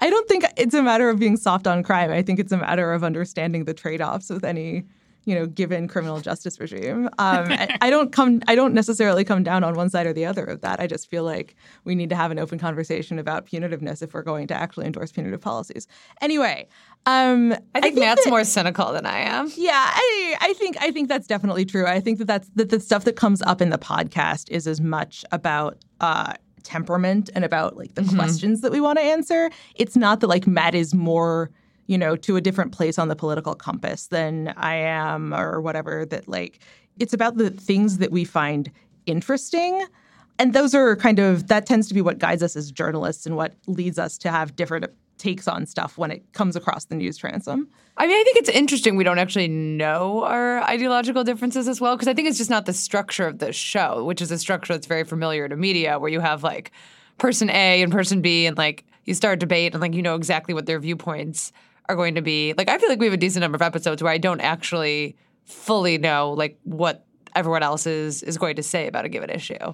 [0.00, 2.10] I don't think it's a matter of being soft on crime.
[2.10, 4.84] I think it's a matter of understanding the trade-offs with any
[5.24, 7.06] you know, given criminal justice regime.
[7.18, 7.46] Um,
[7.80, 10.62] I don't come, I don't necessarily come down on one side or the other of
[10.62, 10.80] that.
[10.80, 14.22] I just feel like we need to have an open conversation about punitiveness if we're
[14.22, 15.86] going to actually endorse punitive policies.
[16.20, 16.66] Anyway,
[17.06, 19.50] um, I, think I think Matt's that, more cynical than I am.
[19.56, 21.86] Yeah, I, I think I think that's definitely true.
[21.86, 24.80] I think that that's that the stuff that comes up in the podcast is as
[24.80, 25.78] much about.
[26.00, 26.34] Uh,
[26.64, 28.16] temperament and about like the mm-hmm.
[28.16, 29.50] questions that we want to answer.
[29.74, 31.50] It's not that like Matt is more
[31.86, 36.06] you know, to a different place on the political compass than I am or whatever,
[36.06, 36.60] that like
[36.98, 38.70] it's about the things that we find
[39.06, 39.84] interesting.
[40.38, 43.36] And those are kind of that tends to be what guides us as journalists and
[43.36, 44.86] what leads us to have different
[45.22, 47.68] takes on stuff when it comes across the news transom.
[47.96, 51.94] I mean, I think it's interesting we don't actually know our ideological differences as well,
[51.94, 54.72] because I think it's just not the structure of the show, which is a structure
[54.72, 56.72] that's very familiar to media, where you have like
[57.18, 60.16] person A and person B, and like you start a debate and like you know
[60.16, 61.52] exactly what their viewpoints
[61.88, 64.02] are going to be like I feel like we have a decent number of episodes
[64.02, 67.04] where I don't actually fully know like what
[67.34, 69.72] everyone else is is going to say about a given issue.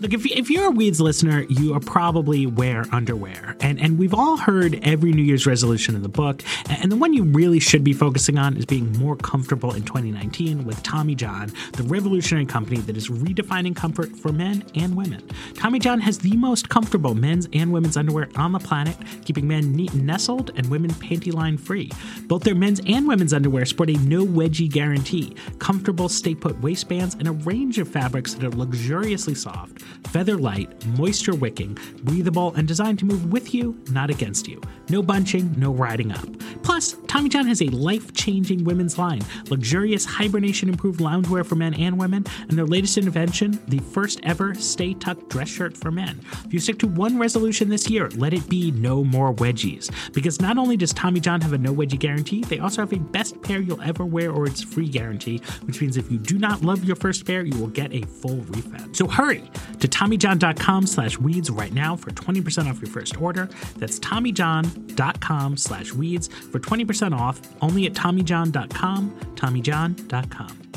[0.00, 3.56] Look, if, if you're a Weeds listener, you are probably wear underwear.
[3.58, 6.40] And, and we've all heard every New Year's resolution in the book.
[6.68, 10.64] And the one you really should be focusing on is being more comfortable in 2019
[10.64, 15.20] with Tommy John, the revolutionary company that is redefining comfort for men and women.
[15.54, 19.72] Tommy John has the most comfortable men's and women's underwear on the planet, keeping men
[19.72, 21.90] neat and nestled and women panty line free.
[22.28, 27.16] Both their men's and women's underwear sport a no wedgie guarantee, comfortable stay put waistbands,
[27.16, 32.66] and a range of fabrics that are luxuriously soft feather light, moisture wicking, breathable, and
[32.66, 34.60] designed to move with you, not against you.
[34.88, 36.26] No bunching, no riding up.
[36.62, 41.74] Plus, Tommy John has a life changing women's line, luxurious hibernation improved loungewear for men
[41.74, 46.20] and women, and their latest invention, the first ever Stay Tucked dress shirt for men.
[46.44, 49.90] If you stick to one resolution this year, let it be no more wedgies.
[50.12, 52.98] Because not only does Tommy John have a no wedgie guarantee, they also have a
[52.98, 56.62] best pair you'll ever wear or it's free guarantee, which means if you do not
[56.62, 58.96] love your first pair, you will get a full refund.
[58.96, 63.48] So hurry to TommyJohn.com slash weeds right now for 20% off your first order.
[63.76, 70.68] That's TommyJohn.com slash weeds for 20% off only at TommyJohn.com, TommyJohn.com.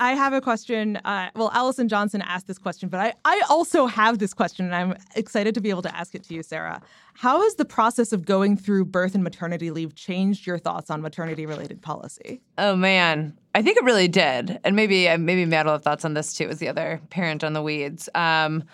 [0.00, 0.96] I have a question.
[1.04, 4.74] Uh, well, Allison Johnson asked this question, but I, I also have this question, and
[4.74, 6.82] I'm excited to be able to ask it to you, Sarah.
[7.14, 11.00] How has the process of going through birth and maternity leave changed your thoughts on
[11.00, 12.40] maternity related policy?
[12.58, 13.36] Oh, man.
[13.54, 14.58] I think it really did.
[14.64, 17.44] And maybe uh, maybe Matt will have thoughts on this too, as the other parent
[17.44, 18.08] on the weeds.
[18.14, 18.64] Um,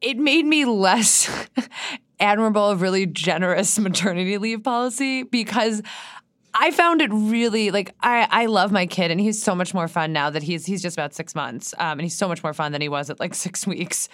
[0.00, 1.28] it made me less
[2.20, 5.82] admirable of really generous maternity leave policy because
[6.58, 9.88] I found it really like I, I love my kid and he's so much more
[9.88, 12.54] fun now that he's he's just about six months um, and he's so much more
[12.54, 14.08] fun than he was at like six weeks.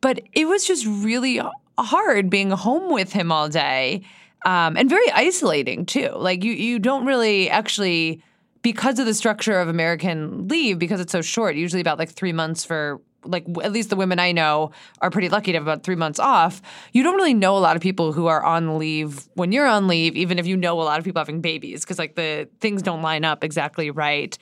[0.00, 1.40] But it was just really
[1.78, 4.02] hard being home with him all day
[4.44, 6.10] um, and very isolating too.
[6.14, 8.22] Like you you don't really actually
[8.62, 12.32] because of the structure of American leave because it's so short, usually about like three
[12.32, 15.82] months for like at least the women I know are pretty lucky to have about
[15.82, 16.62] three months off.
[16.92, 19.88] You don't really know a lot of people who are on leave when you're on
[19.88, 22.82] leave, even if you know a lot of people having babies, because like the things
[22.82, 24.36] don't line up exactly right.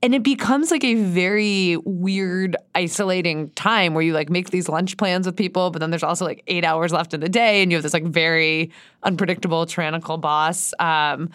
[0.00, 4.96] And it becomes like a very weird, isolating time where you like make these lunch
[4.96, 7.72] plans with people, but then there's also like eight hours left in the day, and
[7.72, 8.70] you have this like very
[9.02, 10.72] unpredictable, tyrannical boss.
[10.78, 11.30] Um,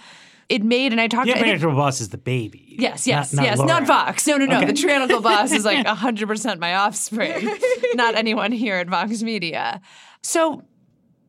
[0.49, 1.27] it made, and I talked.
[1.27, 2.75] The to, I think- unpredictable boss is the baby.
[2.77, 3.57] Yes, yes, not, not yes.
[3.59, 3.69] Laura.
[3.69, 4.27] Not Vox.
[4.27, 4.57] No, no, no.
[4.57, 4.65] Okay.
[4.67, 7.49] The tyrannical boss is like 100% my offspring,
[7.93, 9.81] not anyone here at Vox Media.
[10.21, 10.63] So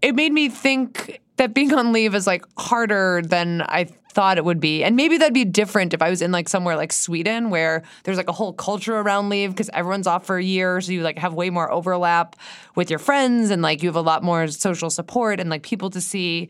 [0.02, 4.44] it made me think that being on leave is like harder than I thought it
[4.44, 4.84] would be.
[4.84, 8.16] And maybe that'd be different if I was in like somewhere like Sweden where there's
[8.16, 10.80] like a whole culture around leave because everyone's off for a year.
[10.80, 12.36] So you like have way more overlap
[12.76, 15.90] with your friends and like you have a lot more social support and like people
[15.90, 16.48] to see.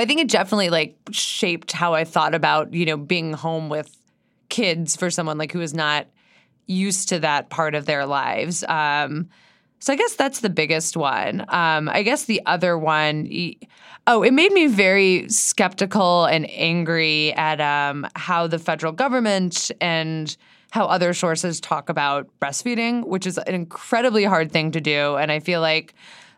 [0.00, 3.96] I think it definitely like shaped how I thought about, you know, being home with
[4.48, 6.06] kids for someone like who is not
[6.66, 8.64] used to that part of their lives.
[8.64, 9.28] Um,
[9.80, 11.44] so I guess that's the biggest one.
[11.48, 13.28] Um, I guess the other one,
[14.06, 20.36] oh, it made me very skeptical and angry at um, how the federal government and
[20.70, 25.16] how other sources talk about breastfeeding, which is an incredibly hard thing to do.
[25.16, 25.94] And I feel like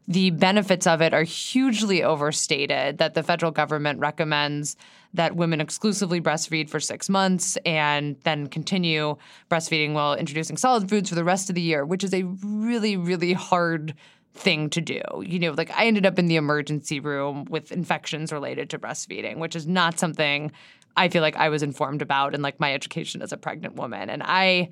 [0.09, 4.77] the benefits of it are hugely overstated that the federal government recommends
[5.15, 9.17] that women exclusively breastfeed for six months and then continue
[9.51, 12.97] breastfeeding while introducing solid foods for the rest of the year, which is a really,
[12.97, 13.95] really hard
[14.35, 15.01] thing to do.
[15.21, 19.39] You know, like I ended up in the emergency room with infections related to breastfeeding,
[19.39, 20.53] which is not something
[20.97, 24.11] I feel like I was informed about in like my education as a pregnant woman.
[24.11, 24.71] And I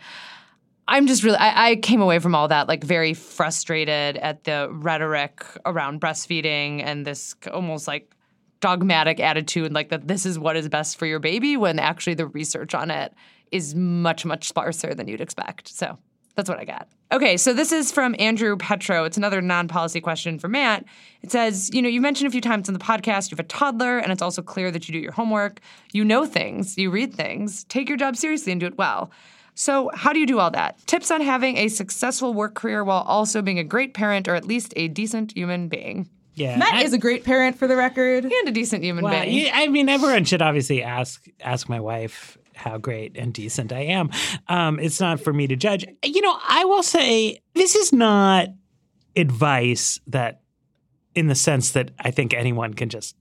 [0.88, 4.68] I'm just really, I, I came away from all that like very frustrated at the
[4.72, 8.10] rhetoric around breastfeeding and this almost like
[8.60, 12.26] dogmatic attitude, like that this is what is best for your baby, when actually the
[12.26, 13.12] research on it
[13.52, 15.68] is much, much sparser than you'd expect.
[15.68, 15.98] So
[16.34, 16.88] that's what I got.
[17.12, 19.04] Okay, so this is from Andrew Petro.
[19.04, 20.84] It's another non policy question for Matt.
[21.20, 23.48] It says, You know, you mentioned a few times on the podcast you have a
[23.48, 25.60] toddler, and it's also clear that you do your homework.
[25.92, 27.64] You know things, you read things.
[27.64, 29.10] Take your job seriously and do it well.
[29.60, 30.78] So, how do you do all that?
[30.86, 34.44] Tips on having a successful work career while also being a great parent or at
[34.44, 36.08] least a decent human being.
[36.34, 36.56] Yeah.
[36.56, 38.24] Matt I- is a great parent for the record.
[38.24, 39.46] And a decent human Well, being.
[39.46, 43.80] yeah, I mean, everyone should obviously ask ask my wife how great and decent I
[43.80, 44.10] am.
[44.46, 45.84] Um, it's not for me to judge.
[46.04, 48.50] You know, I will say this is not
[49.16, 50.40] advice that,
[51.16, 53.16] in the sense that I think anyone can just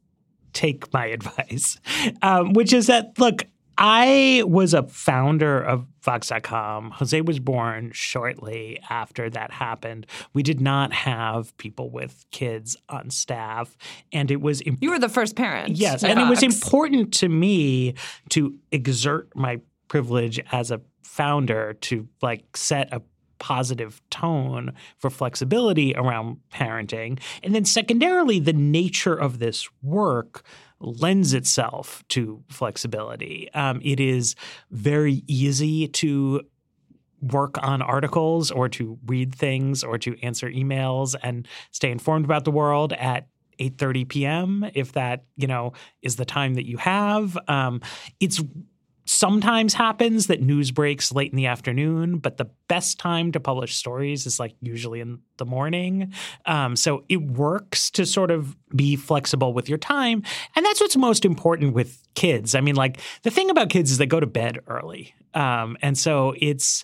[0.53, 1.79] take my advice,
[2.21, 3.45] um, which is that look.
[3.77, 6.91] I was a founder of Vox.com.
[6.91, 10.07] Jose was born shortly after that happened.
[10.33, 13.77] We did not have people with kids on staff,
[14.11, 15.75] and it was you were the first parent.
[15.77, 17.93] Yes, and it was important to me
[18.29, 23.01] to exert my privilege as a founder to like set a
[23.39, 27.19] positive tone for flexibility around parenting.
[27.43, 30.43] And then secondarily, the nature of this work
[30.79, 33.49] lends itself to flexibility.
[33.53, 34.35] Um, it is
[34.71, 36.41] very easy to
[37.21, 42.45] work on articles or to read things or to answer emails and stay informed about
[42.45, 43.27] the world at
[43.59, 44.69] 8:30 p.m.
[44.75, 47.37] if that, you know, is the time that you have.
[47.47, 47.81] Um,
[48.19, 48.41] it's
[49.09, 53.75] sometimes happens that news breaks late in the afternoon, but the best time to publish
[53.75, 56.13] stories is like usually in the morning.
[56.45, 60.23] Um, so it works to sort of be flexible with your time.
[60.55, 62.55] And that's what's most important with kids.
[62.55, 65.13] I mean, like the thing about kids is they go to bed early.
[65.33, 66.83] Um, and so it's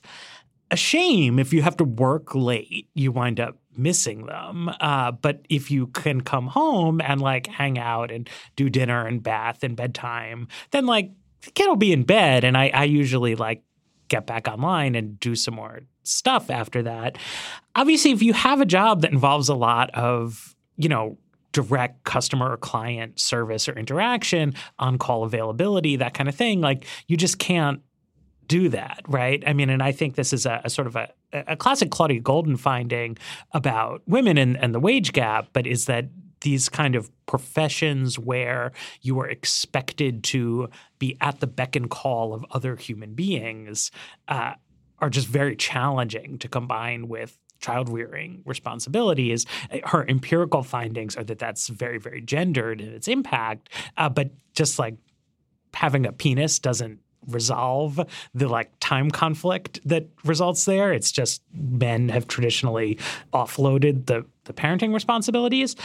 [0.72, 4.70] a shame if you have to work late, you wind up missing them.
[4.80, 9.22] Uh, but if you can come home and like hang out and do dinner and
[9.22, 11.12] bath and bedtime, then like
[11.46, 12.44] the kid will be in bed.
[12.44, 13.64] And I, I usually like
[14.08, 17.18] get back online and do some more stuff after that.
[17.76, 21.18] Obviously, if you have a job that involves a lot of, you know,
[21.52, 26.86] direct customer or client service or interaction, on call availability, that kind of thing, like
[27.08, 27.82] you just can't
[28.48, 29.44] do that, right?
[29.48, 32.22] I mean, and I think this is a, a sort of a, a classic Claudia
[32.22, 33.18] Goldin finding
[33.52, 36.06] about women and, and the wage gap, but is that
[36.44, 42.34] these kind of professions where you are expected to be at the beck and call
[42.34, 43.92] of other human beings
[44.28, 44.54] uh,
[45.00, 49.46] are just very challenging to combine with child rearing responsibilities.
[49.86, 54.78] Her empirical findings are that that's very, very gendered in its impact, uh, but just
[54.78, 54.96] like
[55.74, 58.00] having a penis doesn't resolve
[58.34, 60.92] the like time conflict that results there.
[60.94, 63.00] It's just men have traditionally
[63.34, 65.76] offloaded the the parenting responsibilities.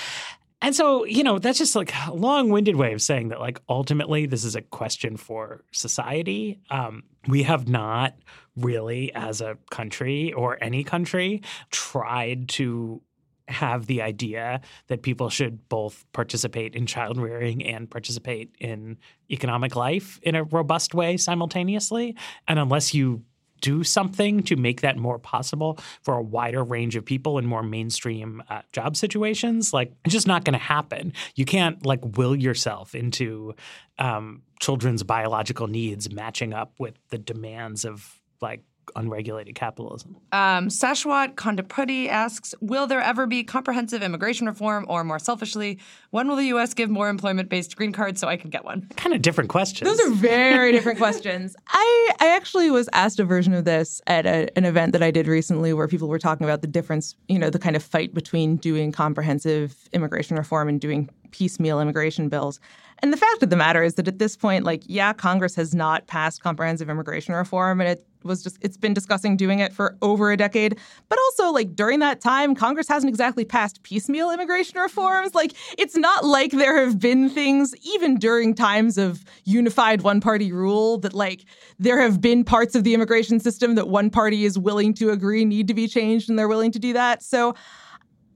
[0.60, 4.26] And so, you know, that's just like a long-winded way of saying that like ultimately
[4.26, 6.58] this is a question for society.
[6.70, 8.14] Um, we have not
[8.56, 13.00] really as a country or any country tried to
[13.46, 18.98] have the idea that people should both participate in child rearing and participate in
[19.30, 22.16] economic life in a robust way simultaneously.
[22.46, 23.22] And unless you
[23.60, 27.62] do something to make that more possible for a wider range of people in more
[27.62, 31.12] mainstream uh, job situations, like it's just not going to happen.
[31.34, 33.54] You can't like will yourself into
[33.98, 38.62] um, children's biological needs matching up with the demands of like
[38.96, 40.16] unregulated capitalism.
[40.32, 45.78] Um, Sashwat Kondapudi asks Will there ever be comprehensive immigration reform, or more selfishly,
[46.10, 46.74] when will the U.S.
[46.74, 48.88] give more employment based green cards so I can get one?
[48.96, 49.88] Kind of different questions.
[49.88, 51.56] Those are very different questions.
[51.68, 55.10] I, I actually was asked a version of this at a, an event that I
[55.10, 58.14] did recently where people were talking about the difference, you know, the kind of fight
[58.14, 62.60] between doing comprehensive immigration reform and doing piecemeal immigration bills.
[63.00, 65.74] And the fact of the matter is that at this point, like, yeah, Congress has
[65.74, 69.96] not passed comprehensive immigration reform, and it was just it's been discussing doing it for
[70.02, 70.76] over a decade.
[71.08, 75.34] But also, like during that time, Congress hasn't exactly passed piecemeal immigration reforms.
[75.34, 80.98] Like, it's not like there have been things, even during times of unified one-party rule,
[80.98, 81.44] that like
[81.78, 85.44] there have been parts of the immigration system that one party is willing to agree
[85.44, 87.22] need to be changed, and they're willing to do that.
[87.22, 87.54] So,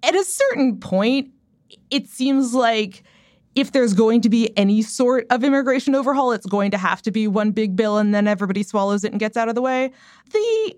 [0.04, 1.30] at a certain point,
[1.90, 3.02] it seems like
[3.54, 7.10] if there's going to be any sort of immigration overhaul, it's going to have to
[7.10, 9.92] be one big bill and then everybody swallows it and gets out of the way.
[10.32, 10.76] The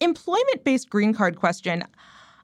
[0.00, 1.84] employment based green card question,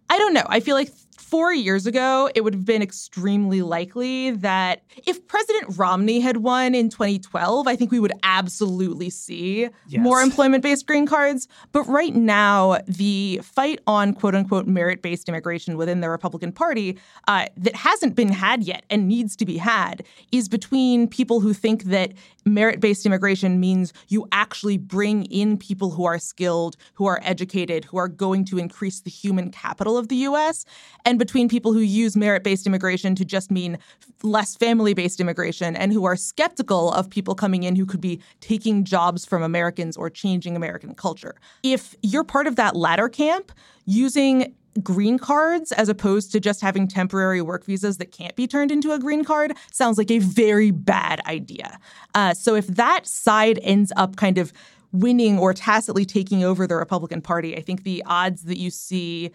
[0.09, 0.47] I don't know.
[0.49, 0.93] I feel like
[1.33, 6.75] four years ago, it would have been extremely likely that if President Romney had won
[6.75, 10.03] in 2012, I think we would absolutely see yes.
[10.03, 11.49] more employment based green cards.
[11.73, 16.99] But right now, the fight on quote unquote merit based immigration within the Republican Party
[17.27, 21.55] uh, that hasn't been had yet and needs to be had is between people who
[21.55, 22.13] think that
[22.45, 27.87] merit based immigration means you actually bring in people who are skilled, who are educated,
[27.87, 30.67] who are going to increase the human capital of the US,
[31.07, 33.79] and between people who use merit based immigration to just mean
[34.25, 38.21] less family based immigration and who are skeptical of people coming in who could be
[38.41, 41.37] taking jobs from Americans or changing American culture.
[41.63, 43.53] If you're part of that latter camp,
[43.87, 44.53] using
[44.83, 48.91] green cards as opposed to just having temporary work visas that can't be turned into
[48.91, 51.79] a green card sounds like a very bad idea.
[52.17, 54.53] Uh, so if that side ends up kind of
[54.93, 59.31] winning or tacitly taking over the Republican Party, I think the odds that you see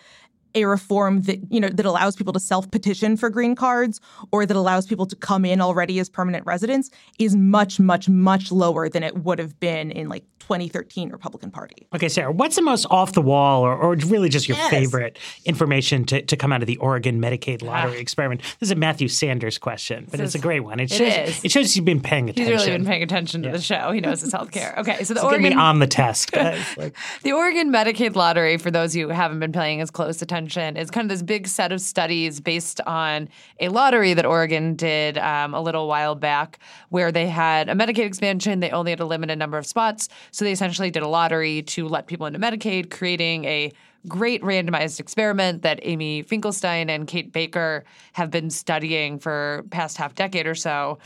[0.61, 3.99] a reform that you know that allows people to self-petition for green cards
[4.31, 6.89] or that allows people to come in already as permanent residents
[7.19, 11.87] is much much much lower than it would have been in like 2013 Republican Party.
[11.93, 14.69] Okay, Sarah, what's the most off the wall or, or really just your yes.
[14.69, 17.65] favorite information to, to come out of the Oregon Medicaid ah.
[17.65, 18.41] lottery experiment?
[18.59, 20.79] This is a Matthew Sanders question, but it's a great one.
[20.79, 21.45] It shows, it, is.
[21.45, 22.53] it shows you've been paying attention.
[22.53, 23.55] He's really been paying attention to yeah.
[23.55, 23.91] the show.
[23.91, 24.73] He knows his health care.
[24.77, 26.33] Okay, so the so Oregon get on the test.
[26.77, 30.89] like, the Oregon Medicaid lottery, for those who haven't been paying as close attention, is
[30.91, 33.27] kind of this big set of studies based on
[33.59, 38.05] a lottery that Oregon did um, a little while back, where they had a Medicaid
[38.05, 38.59] expansion.
[38.59, 41.87] They only had a limited number of spots, so they essentially did a lottery to
[41.87, 43.71] let people into Medicaid, creating a
[44.07, 47.83] great randomized experiment that Amy Finkelstein and Kate Baicker
[48.13, 50.99] have been studying for past half decade or so.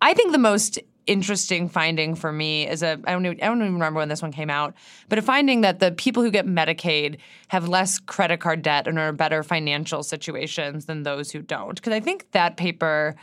[0.00, 3.58] I think the most interesting finding for me is a I don't even, I don't
[3.58, 4.74] even remember when this one came out,
[5.08, 8.98] but a finding that the people who get Medicaid have less credit card debt and
[8.98, 11.74] are in better financial situations than those who don't.
[11.74, 13.16] Because I think that paper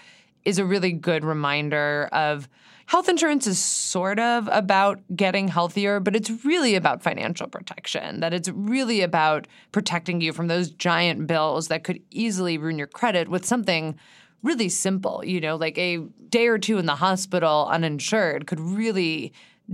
[0.45, 2.47] is a really good reminder of
[2.89, 8.19] health insurance is sort of about getting healthier, but it's really about financial protection.
[8.19, 12.87] That it's really about protecting you from those giant bills that could easily ruin your
[12.87, 13.95] credit with something
[14.43, 15.23] really simple.
[15.25, 15.97] You know, like a
[16.29, 19.33] day or two in the hospital uninsured could really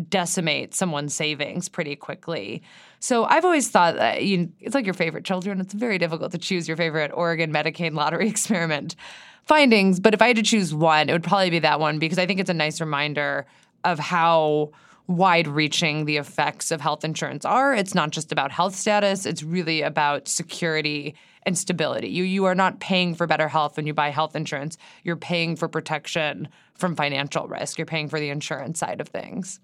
[0.10, 2.62] decimate someone's savings pretty quickly.
[3.00, 5.62] So I've always thought that you, it's like your favorite children.
[5.62, 8.96] It's very difficult to choose your favorite Oregon Medicaid lottery experiment
[9.46, 12.18] findings, but if I had to choose one, it would probably be that one because
[12.18, 13.46] I think it's a nice reminder
[13.84, 14.72] of how
[15.08, 17.76] wide reaching the effects of health insurance are.
[17.76, 21.16] It's not just about health status, it's really about security
[21.46, 22.10] and stability.
[22.10, 24.78] You you are not paying for better health when you buy health insurance.
[25.04, 27.78] You're paying for protection from financial risk.
[27.78, 29.60] You're paying for the insurance side of things.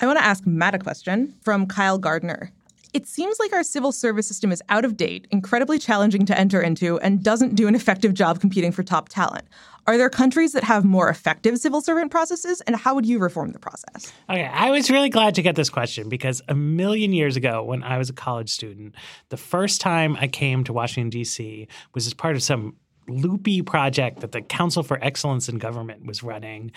[0.00, 2.52] I want to ask Matt a question from Kyle Gardner.
[2.94, 6.60] It seems like our civil service system is out of date, incredibly challenging to enter
[6.60, 9.46] into, and doesn't do an effective job competing for top talent.
[9.86, 13.52] Are there countries that have more effective civil servant processes, and how would you reform
[13.52, 14.12] the process?
[14.28, 17.82] Okay, I was really glad to get this question because a million years ago, when
[17.82, 18.94] I was a college student,
[19.30, 22.76] the first time I came to Washington, D.C., was as part of some
[23.08, 26.72] loopy project that the Council for Excellence in Government was running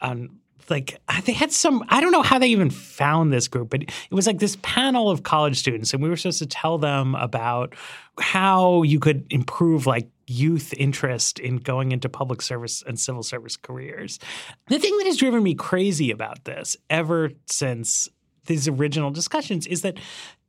[0.00, 0.40] on
[0.70, 3.82] like uh, they had some i don't know how they even found this group but
[3.82, 7.14] it was like this panel of college students and we were supposed to tell them
[7.14, 7.74] about
[8.18, 13.56] how you could improve like youth interest in going into public service and civil service
[13.56, 14.18] careers.
[14.68, 18.08] The thing that has driven me crazy about this ever since
[18.46, 19.98] these original discussions is that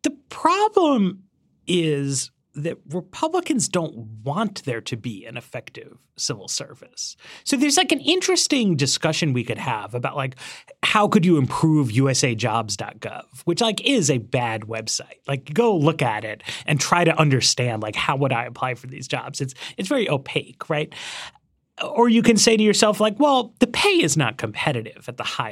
[0.04, 1.24] the problem
[1.68, 7.16] is that Republicans don't want there to be an effective civil service.
[7.44, 10.36] So there's like an interesting discussion we could have about like
[10.84, 15.20] how could you improve usajobs.gov, which like is a bad website.
[15.28, 18.88] Like go look at it and try to understand like how would I apply for
[18.88, 19.40] these jobs?
[19.40, 20.94] It's it's very opaque, right?
[21.84, 25.24] Or you can say to yourself, like, well, the pay is not competitive at the
[25.24, 25.52] high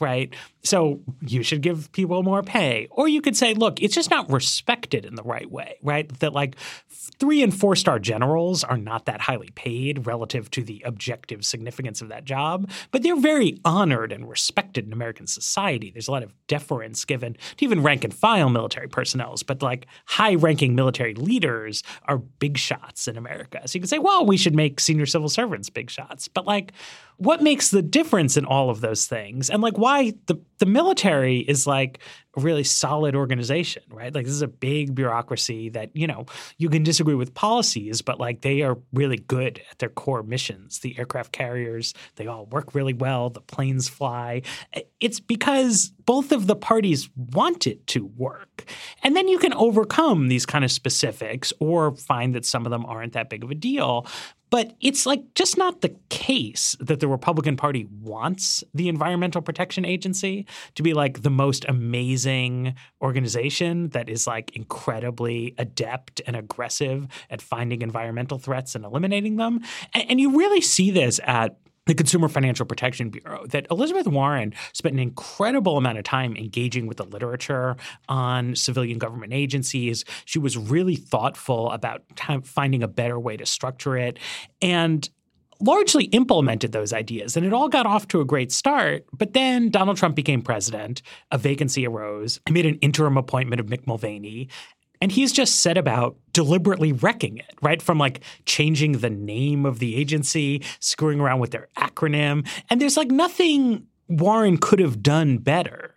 [0.00, 0.32] right?
[0.62, 2.88] So you should give people more pay.
[2.90, 6.08] Or you could say, look, it's just not respected in the right way, right?
[6.20, 6.56] That like
[6.88, 12.02] three and four star generals are not that highly paid relative to the objective significance
[12.02, 15.90] of that job, but they're very honored and respected in American society.
[15.90, 19.86] There's a lot of deference given to even rank and file military personnel, but like
[20.06, 23.60] high ranking military leaders are big shots in America.
[23.66, 26.28] So you could say, well, we should make senior civil servants big shots.
[26.28, 26.72] But like,
[27.18, 29.50] what makes the difference in all of those things?
[29.50, 32.00] And like why the, the military is like
[32.36, 34.14] a really solid organization right?
[34.14, 36.26] Like this is a big bureaucracy that you know
[36.58, 40.80] you can disagree with policies but like they are really good at their core missions.
[40.80, 44.42] The aircraft carriers they all work really well the planes fly.
[45.00, 48.64] It's because both of the parties want it to work.
[49.02, 52.84] And then you can overcome these kind of specifics or find that some of them
[52.86, 54.06] aren't that big of a deal
[54.50, 59.84] but it's like just not the case that the Republican Party wants the Environmental Protection
[59.84, 67.06] Agency to be like the most amazing organization that is like incredibly adept and aggressive
[67.30, 69.60] at finding environmental threats and eliminating them.
[69.94, 71.56] And, and you really see this at
[71.86, 76.86] the Consumer Financial Protection Bureau that Elizabeth Warren spent an incredible amount of time engaging
[76.86, 77.76] with the literature
[78.08, 80.04] on civilian government agencies.
[80.24, 82.02] She was really thoughtful about
[82.44, 84.18] finding a better way to structure it
[84.60, 85.08] and
[85.60, 87.36] largely implemented those ideas.
[87.36, 89.06] And it all got off to a great start.
[89.12, 92.40] But then Donald Trump became president, a vacancy arose.
[92.46, 94.48] He made an interim appointment of Mick Mulvaney.
[95.00, 97.80] And he's just set about deliberately wrecking it, right?
[97.80, 102.46] From like changing the name of the agency, screwing around with their acronym.
[102.70, 105.94] And there's like nothing Warren could have done better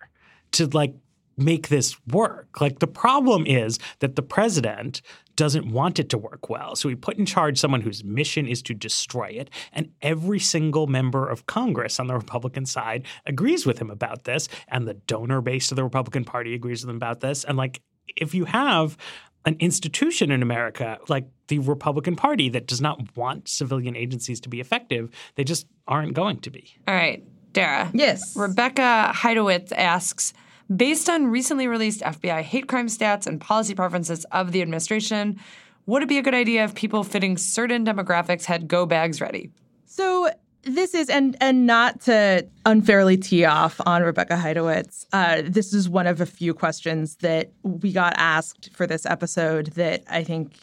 [0.51, 0.95] to like
[1.37, 2.59] make this work.
[2.59, 5.01] Like the problem is that the president
[5.35, 6.75] doesn't want it to work well.
[6.75, 9.49] So he put in charge someone whose mission is to destroy it.
[9.71, 14.49] And every single member of Congress on the Republican side agrees with him about this.
[14.67, 17.45] And the donor base of the Republican Party agrees with him about this.
[17.45, 17.81] And like
[18.15, 18.97] if you have
[19.45, 24.49] an institution in America like the Republican Party that does not want civilian agencies to
[24.49, 26.75] be effective, they just aren't going to be.
[26.87, 27.89] All right, Dara.
[27.93, 28.35] Yes.
[28.35, 30.33] Rebecca Heidowitz asks
[30.75, 35.39] Based on recently released FBI hate crime stats and policy preferences of the administration,
[35.87, 39.49] would it be a good idea if people fitting certain demographics had go bags ready?
[39.85, 40.29] So
[40.63, 45.05] this is and and not to unfairly tee off on Rebecca Heidowitz.
[45.13, 49.67] Uh, this is one of a few questions that we got asked for this episode
[49.73, 50.57] that I think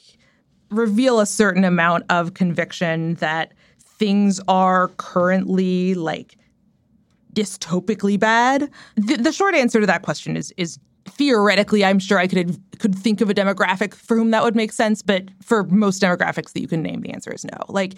[0.71, 6.37] reveal a certain amount of conviction that things are currently like
[7.33, 8.71] dystopically bad.
[8.97, 12.95] The, the short answer to that question is is theoretically, I'm sure I could could
[12.95, 16.61] think of a demographic for whom that would make sense, but for most demographics that
[16.61, 17.59] you can name, the answer is no.
[17.69, 17.95] Like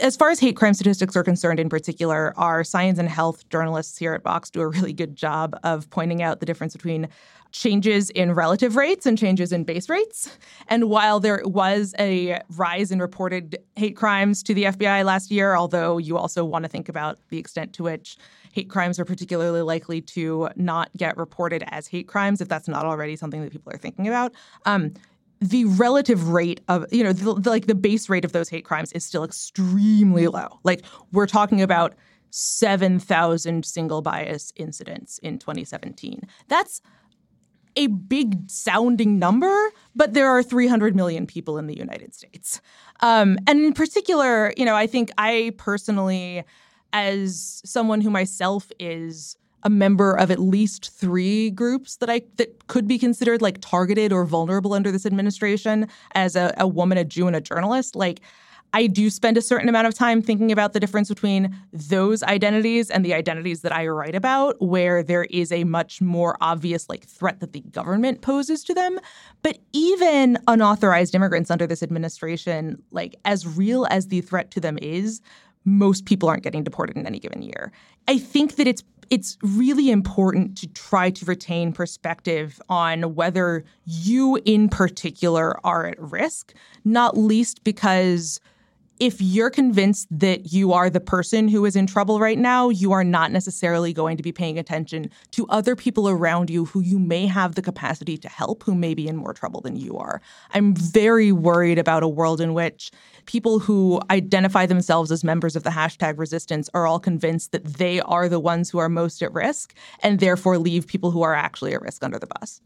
[0.00, 3.96] as far as hate crime statistics are concerned, in particular, our science and health journalists
[3.96, 7.08] here at Vox do a really good job of pointing out the difference between
[7.52, 10.36] changes in relative rates and changes in base rates.
[10.68, 15.54] And while there was a rise in reported hate crimes to the FBI last year,
[15.54, 18.18] although you also want to think about the extent to which
[18.52, 22.84] hate crimes are particularly likely to not get reported as hate crimes, if that's not
[22.84, 24.32] already something that people are thinking about.
[24.66, 24.92] Um,
[25.40, 28.64] the relative rate of you know the, the, like the base rate of those hate
[28.64, 30.60] crimes is still extremely low.
[30.64, 31.94] Like we're talking about
[32.30, 36.82] 7000 single bias incidents in 2017 that's
[37.76, 42.60] a big sounding number but there are 300 million people in the united states.
[43.00, 46.44] Um, and in particular you know i think i personally
[46.92, 49.36] as someone who myself is
[49.66, 54.12] a member of at least three groups that I that could be considered like targeted
[54.12, 57.96] or vulnerable under this administration as a, a woman, a Jew, and a journalist.
[57.96, 58.20] Like
[58.72, 62.90] I do spend a certain amount of time thinking about the difference between those identities
[62.90, 67.04] and the identities that I write about, where there is a much more obvious like
[67.04, 69.00] threat that the government poses to them.
[69.42, 74.78] But even unauthorized immigrants under this administration, like as real as the threat to them
[74.80, 75.20] is,
[75.64, 77.72] most people aren't getting deported in any given year.
[78.06, 84.40] I think that it's it's really important to try to retain perspective on whether you
[84.44, 86.54] in particular are at risk,
[86.84, 88.40] not least because
[88.98, 92.92] if you're convinced that you are the person who is in trouble right now, you
[92.92, 96.98] are not necessarily going to be paying attention to other people around you who you
[96.98, 100.20] may have the capacity to help, who may be in more trouble than you are.
[100.54, 102.90] I'm very worried about a world in which
[103.26, 108.00] people who identify themselves as members of the hashtag resistance are all convinced that they
[108.00, 111.74] are the ones who are most at risk and therefore leave people who are actually
[111.74, 112.60] at risk under the bus.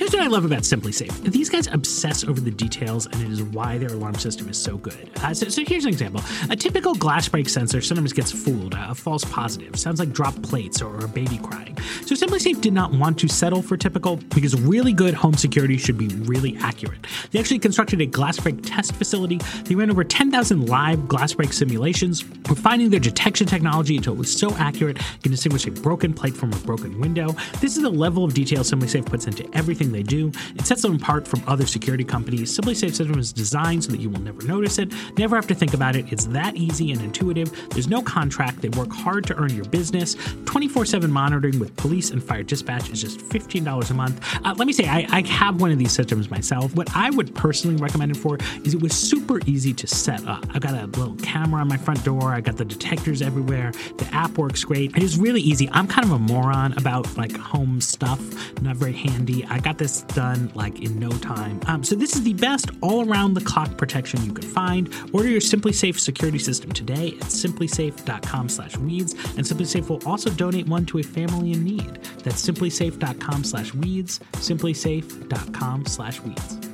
[0.00, 1.30] Here's what I love about SimpliSafe.
[1.30, 4.78] These guys obsess over the details, and it is why their alarm system is so
[4.78, 5.10] good.
[5.16, 6.22] Uh, so, so, here's an example.
[6.48, 9.78] A typical glass break sensor sometimes gets fooled, a false positive.
[9.78, 11.76] Sounds like dropped plates or a baby crying.
[12.06, 15.98] So SimpliSafe did not want to settle for typical because really good home security should
[15.98, 17.06] be really accurate.
[17.30, 19.38] They actually constructed a glass break test facility.
[19.64, 24.36] They ran over 10,000 live glass break simulations, refining their detection technology until it was
[24.36, 27.28] so accurate it can distinguish a broken plate from a broken window.
[27.60, 30.32] This is the level of detail SimpliSafe puts into everything they do.
[30.56, 32.56] It sets them apart from other security companies.
[32.56, 35.74] SimpliSafe system is designed so that you will never notice it, never have to think
[35.74, 36.12] about it.
[36.12, 37.50] It's that easy and intuitive.
[37.70, 38.60] There's no contract.
[38.60, 40.16] They work hard to earn your business.
[40.44, 44.24] 24 7 monitoring with police and fire dispatch is just $15 a month.
[44.44, 46.74] Uh, let me say, I, I have one of these systems myself.
[46.74, 50.44] What I would personally recommend it for is it was super easy to set up.
[50.54, 53.72] I've got a little camera on my front door, I got the detectors everywhere.
[53.98, 54.96] The app works great.
[54.96, 55.68] It is really easy.
[55.72, 58.20] I'm kind of a moron about like home stuff,
[58.62, 59.44] not very handy.
[59.46, 61.58] I got this done like in no time.
[61.66, 64.88] Um, so this is the best all-around the clock protection you can find.
[65.12, 70.98] Order your SimpliSafe security system today at simplisafe.com/weeds, and SimpliSafe will also donate one to
[70.98, 72.00] a family in need.
[72.22, 74.20] That's simplisafe.com/weeds.
[74.34, 76.70] Simplisafe.com/weeds.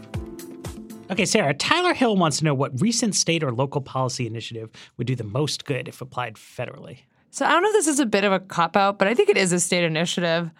[1.08, 5.06] Okay, Sarah, Tyler Hill wants to know what recent state or local policy initiative would
[5.06, 7.02] do the most good if applied federally.
[7.30, 9.14] So I don't know if this is a bit of a cop out, but I
[9.14, 10.50] think it is a state initiative.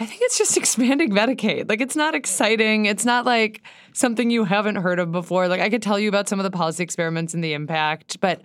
[0.00, 1.68] I think it's just expanding Medicaid.
[1.68, 2.86] Like it's not exciting.
[2.86, 5.46] It's not like something you haven't heard of before.
[5.46, 8.40] Like I could tell you about some of the policy experiments and the impact, but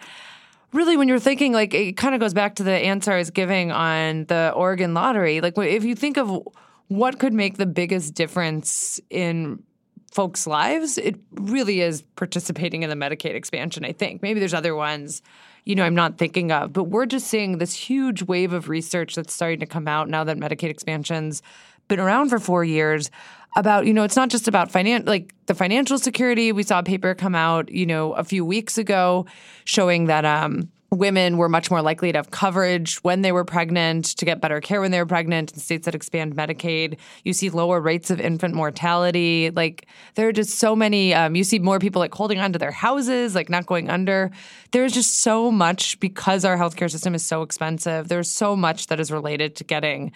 [0.73, 3.31] really when you're thinking like it kind of goes back to the answer I was
[3.31, 5.41] giving on the Oregon lottery.
[5.41, 6.45] Like if you think of
[6.89, 9.63] what could make the biggest difference in
[10.11, 14.21] folks' lives, it really is participating in the Medicaid expansion, I think.
[14.21, 15.21] Maybe there's other ones
[15.65, 16.71] you know, I'm not thinking of.
[16.73, 20.23] But we're just seeing this huge wave of research that's starting to come out now
[20.23, 21.41] that Medicaid expansion's
[21.87, 23.11] been around for four years
[23.57, 26.51] about, you know, it's not just about finan- like the financial security.
[26.51, 29.25] We saw a paper come out, you know, a few weeks ago
[29.63, 34.05] showing that um women were much more likely to have coverage when they were pregnant,
[34.17, 36.97] to get better care when they were pregnant in states that expand Medicaid.
[37.23, 39.51] You see lower rates of infant mortality.
[39.51, 42.59] Like there are just so many, um, you see more people like holding on to
[42.59, 44.31] their houses, like not going under.
[44.71, 48.07] There's just so much because our healthcare system is so expensive.
[48.07, 50.11] There's so much that is related to getting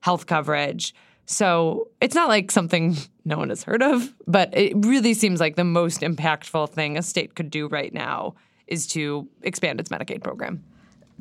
[0.00, 0.94] health coverage.
[1.26, 5.56] So it's not like something no one has heard of, but it really seems like
[5.56, 8.34] the most impactful thing a state could do right now
[8.66, 10.62] is to expand its Medicaid program.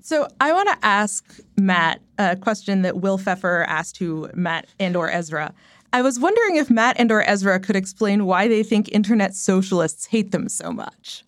[0.02, 4.96] So I want to ask Matt a question that Will Pfeffer asked to Matt and
[4.96, 5.54] or Ezra.
[5.94, 10.08] I was wondering if Matt and or Ezra could explain why they think internet socialists
[10.08, 11.24] hate them so much.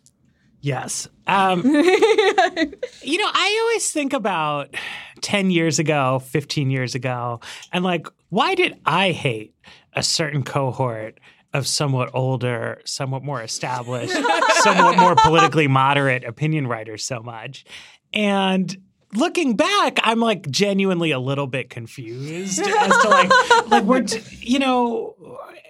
[0.59, 1.07] Yes.
[1.27, 4.75] Um, you know, I always think about
[5.21, 7.39] 10 years ago, 15 years ago,
[7.71, 9.53] and like, why did I hate
[9.93, 11.19] a certain cohort
[11.55, 14.13] of somewhat older, somewhat more established,
[14.55, 17.65] somewhat more politically moderate opinion writers so much.
[18.13, 18.75] And
[19.13, 23.29] looking back, I'm like genuinely a little bit confused as to like,
[23.67, 25.15] like we're, t- you know,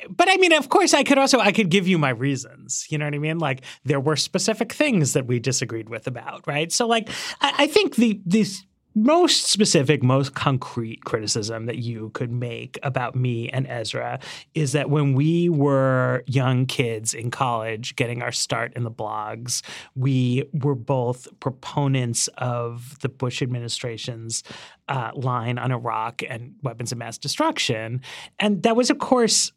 [0.09, 2.87] but I mean, of course, I could also I could give you my reasons.
[2.89, 3.37] You know what I mean?
[3.37, 6.71] Like there were specific things that we disagreed with about, right?
[6.71, 7.09] So like,
[7.41, 8.65] I, I think the these
[8.95, 14.19] most specific, most concrete criticism that you could make about me and Ezra
[14.53, 19.61] is that when we were young kids in college getting our start in the blogs,
[19.95, 24.43] we were both proponents of the Bush administration's
[24.87, 27.99] uh, line on Iraq and weapons of mass destruction.
[28.39, 29.51] And that was, of course,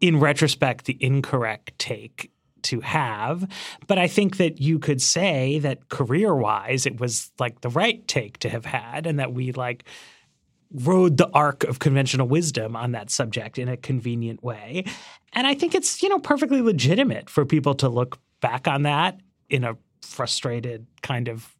[0.00, 2.30] in retrospect, the incorrect take
[2.66, 3.48] to have.
[3.86, 8.06] But I think that you could say that career wise, it was like the right
[8.06, 9.84] take to have had, and that we like
[10.72, 14.84] rode the arc of conventional wisdom on that subject in a convenient way.
[15.32, 19.20] And I think it's, you know, perfectly legitimate for people to look back on that
[19.48, 21.55] in a frustrated kind of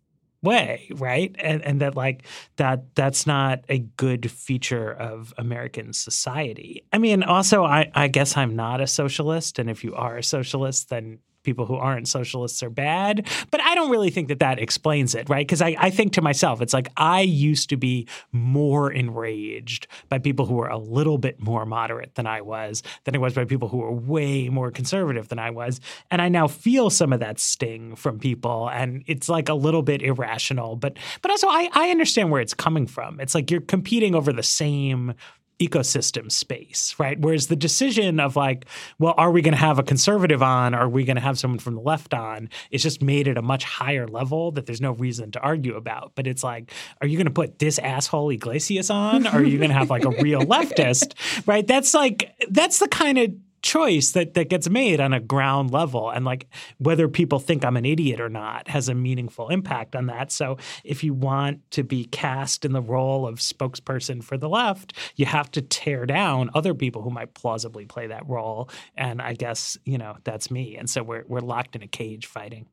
[0.47, 1.35] way, right?
[1.39, 2.25] And and that like
[2.57, 6.85] that that's not a good feature of American society.
[6.93, 10.23] I mean, also I, I guess I'm not a socialist, and if you are a
[10.23, 13.27] socialist, then people who aren't socialists are bad.
[13.51, 15.47] But I don't really think that that explains it, right?
[15.47, 20.19] Because I, I think to myself, it's like I used to be more enraged by
[20.19, 23.47] people who were a little bit more moderate than I was, than I was by
[23.47, 25.81] people who were way more conservative than I was.
[26.11, 28.69] And I now feel some of that sting from people.
[28.69, 30.77] And it's like a little bit irrational.
[30.77, 33.21] But but also I, I understand where it's coming from.
[33.21, 35.15] It's like you're competing over the same
[35.59, 37.19] ecosystem space, right?
[37.19, 38.67] Whereas the decision of like,
[38.99, 40.75] well, are we going to have a conservative on?
[40.75, 42.51] Or are we going to have someone from the left on?
[42.71, 46.13] It's just made at a much higher level that there's no reason to argue about.
[46.15, 49.27] But it's like, are you going to put this asshole Yglesias on?
[49.27, 51.15] Or are you going to have like a real leftist,
[51.47, 51.67] right?
[51.67, 53.31] That's like, that's the kind of
[53.63, 56.47] choice that that gets made on a ground level and like
[56.79, 60.31] whether people think I'm an idiot or not has a meaningful impact on that.
[60.31, 64.93] So if you want to be cast in the role of spokesperson for the left,
[65.17, 68.71] you have to tear down other people who might plausibly play that role.
[68.97, 70.77] And I guess, you know, that's me.
[70.77, 72.67] And so we're we're locked in a cage fighting.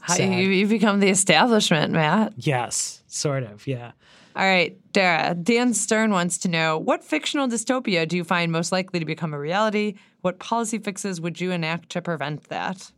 [0.00, 2.32] How you, you become the establishment, Matt.
[2.36, 3.92] Yes, sort of, yeah.
[4.36, 5.34] All right, Dara.
[5.34, 9.32] Dan Stern wants to know what fictional dystopia do you find most likely to become
[9.32, 9.94] a reality?
[10.22, 12.90] What policy fixes would you enact to prevent that?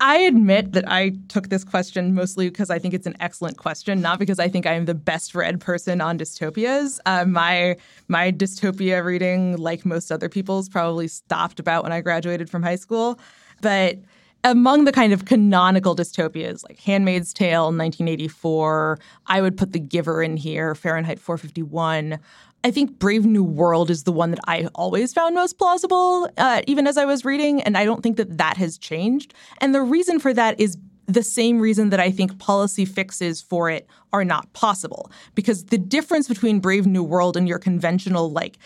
[0.00, 4.00] I admit that I took this question mostly because I think it's an excellent question,
[4.00, 7.00] not because I think I am the best read person on dystopias.
[7.04, 7.76] Uh, my
[8.06, 12.76] my dystopia reading, like most other people's, probably stopped about when I graduated from high
[12.76, 13.18] school.
[13.60, 13.98] But
[14.44, 20.22] among the kind of canonical dystopias like Handmaid's Tale, 1984, I would put The Giver
[20.22, 22.18] in here, Fahrenheit 451.
[22.64, 26.62] I think Brave New World is the one that I always found most plausible, uh,
[26.66, 29.32] even as I was reading, and I don't think that that has changed.
[29.58, 30.76] And the reason for that is
[31.06, 35.10] the same reason that I think policy fixes for it are not possible.
[35.34, 38.58] Because the difference between Brave New World and your conventional, like,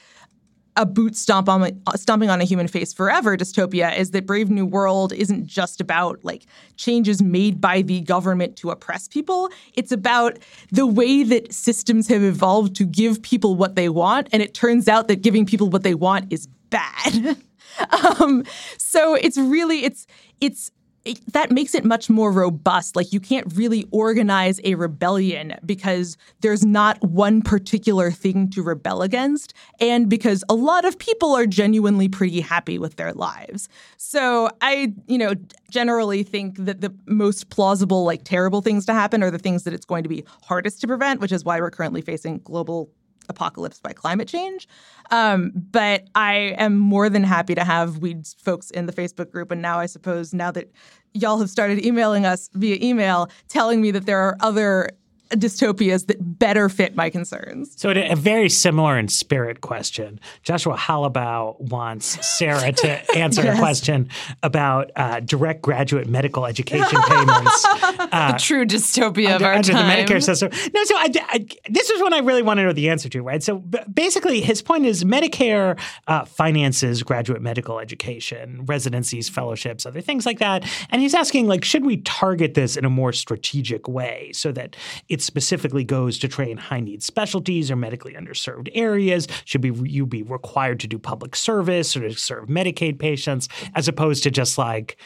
[0.76, 4.64] a boot stomp on stomping on a human face forever dystopia is that Brave New
[4.64, 6.46] World isn't just about like
[6.76, 9.50] changes made by the government to oppress people.
[9.74, 10.38] It's about
[10.70, 14.88] the way that systems have evolved to give people what they want, and it turns
[14.88, 17.36] out that giving people what they want is bad.
[18.20, 18.44] um,
[18.78, 20.06] so it's really it's
[20.40, 20.70] it's
[21.04, 22.96] it, that makes it much more robust.
[22.96, 29.02] Like you can't really organize a rebellion because there's not one particular thing to rebel
[29.02, 33.68] against, and because a lot of people are genuinely pretty happy with their lives.
[33.96, 35.34] So I, you know,
[35.70, 39.74] generally think that the most plausible, like terrible things to happen are the things that
[39.74, 42.90] it's going to be hardest to prevent, which is why we're currently facing global
[43.28, 44.68] apocalypse by climate change.
[45.10, 49.50] Um, but I am more than happy to have weeds folks in the Facebook group.
[49.50, 50.70] And now I suppose now that
[51.14, 54.88] y'all have started emailing us via email telling me that there are other
[55.32, 57.74] dystopias that better fit my concerns.
[57.80, 60.20] So, a very similar in spirit question.
[60.42, 63.56] Joshua Halabow wants Sarah to answer yes.
[63.56, 64.08] a question
[64.42, 67.66] about uh, direct graduate medical education payments.
[68.12, 70.06] Uh, the true dystopia under, of our under time.
[70.06, 70.50] the Medicare system.
[70.74, 73.22] No, so I, I, this is one I really want to know the answer to,
[73.22, 73.42] right?
[73.42, 75.78] So, basically, his point is Medicare
[76.08, 80.64] uh, finances graduate medical education, residencies, fellowships, other things like that.
[80.90, 84.76] And he's asking, like, should we target this in a more strategic way so that
[85.08, 89.28] it's specifically goes to train high need specialties or medically underserved areas?
[89.44, 93.88] Should be you be required to do public service or to serve Medicaid patients as
[93.88, 94.96] opposed to just like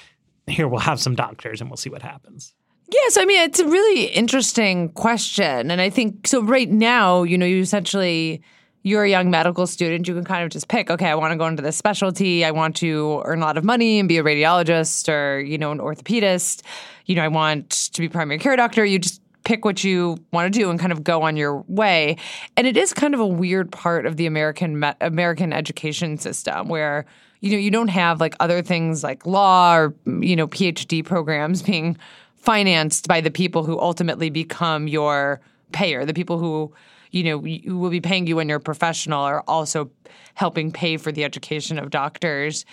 [0.46, 2.54] here we'll have some doctors and we'll see what happens?
[2.88, 6.42] Yes, I mean it's a really interesting question, and I think so.
[6.42, 8.42] Right now, you know, you essentially
[8.86, 11.36] you're a young medical student, you can kind of just pick, okay, I want to
[11.36, 12.44] go into this specialty.
[12.44, 15.72] I want to earn a lot of money and be a radiologist or, you know,
[15.72, 16.62] an orthopedist.
[17.06, 18.84] You know, I want to be primary care doctor.
[18.84, 22.16] You just pick what you want to do and kind of go on your way.
[22.56, 27.06] And it is kind of a weird part of the American American education system where
[27.40, 31.62] you know you don't have like other things like law or you know PhD programs
[31.62, 31.96] being
[32.34, 35.40] financed by the people who ultimately become your
[35.72, 36.74] payer, the people who
[37.12, 39.88] you know who will be paying you when you're a professional are also
[40.34, 42.66] helping pay for the education of doctors.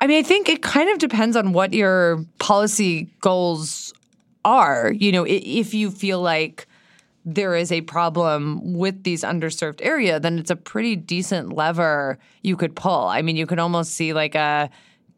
[0.00, 3.92] I mean, I think it kind of depends on what your policy goals
[4.44, 4.92] are.
[4.92, 6.66] You know, if you feel like
[7.24, 12.56] there is a problem with these underserved area, then it's a pretty decent lever you
[12.56, 13.06] could pull.
[13.06, 14.70] I mean, you could almost see like a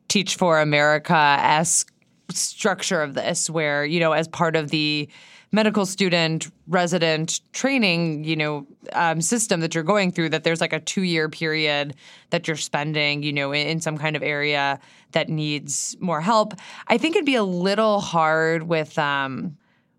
[0.09, 1.93] Teach for America esque
[2.31, 5.09] structure of this where, you know, as part of the
[5.57, 10.75] medical student resident training, you know, um, system that you're going through, that there's like
[10.75, 11.97] a two year period
[12.29, 14.79] that you're spending, you know, in, in some kind of area
[15.13, 16.53] that needs more help.
[16.89, 19.57] I think it'd be a little hard with um,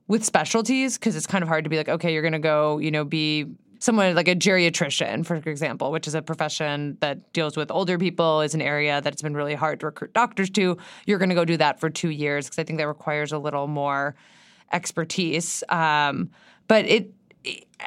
[0.07, 2.77] with specialties because it's kind of hard to be like, okay, you're going to go,
[2.77, 3.47] you know, be
[3.79, 8.41] someone like a geriatrician, for example, which is a profession that deals with older people,
[8.41, 10.77] is an area that it's been really hard to recruit doctors to.
[11.07, 13.39] You're going to go do that for two years because I think that requires a
[13.39, 14.15] little more
[14.71, 15.63] expertise.
[15.69, 16.29] Um,
[16.67, 17.13] but it,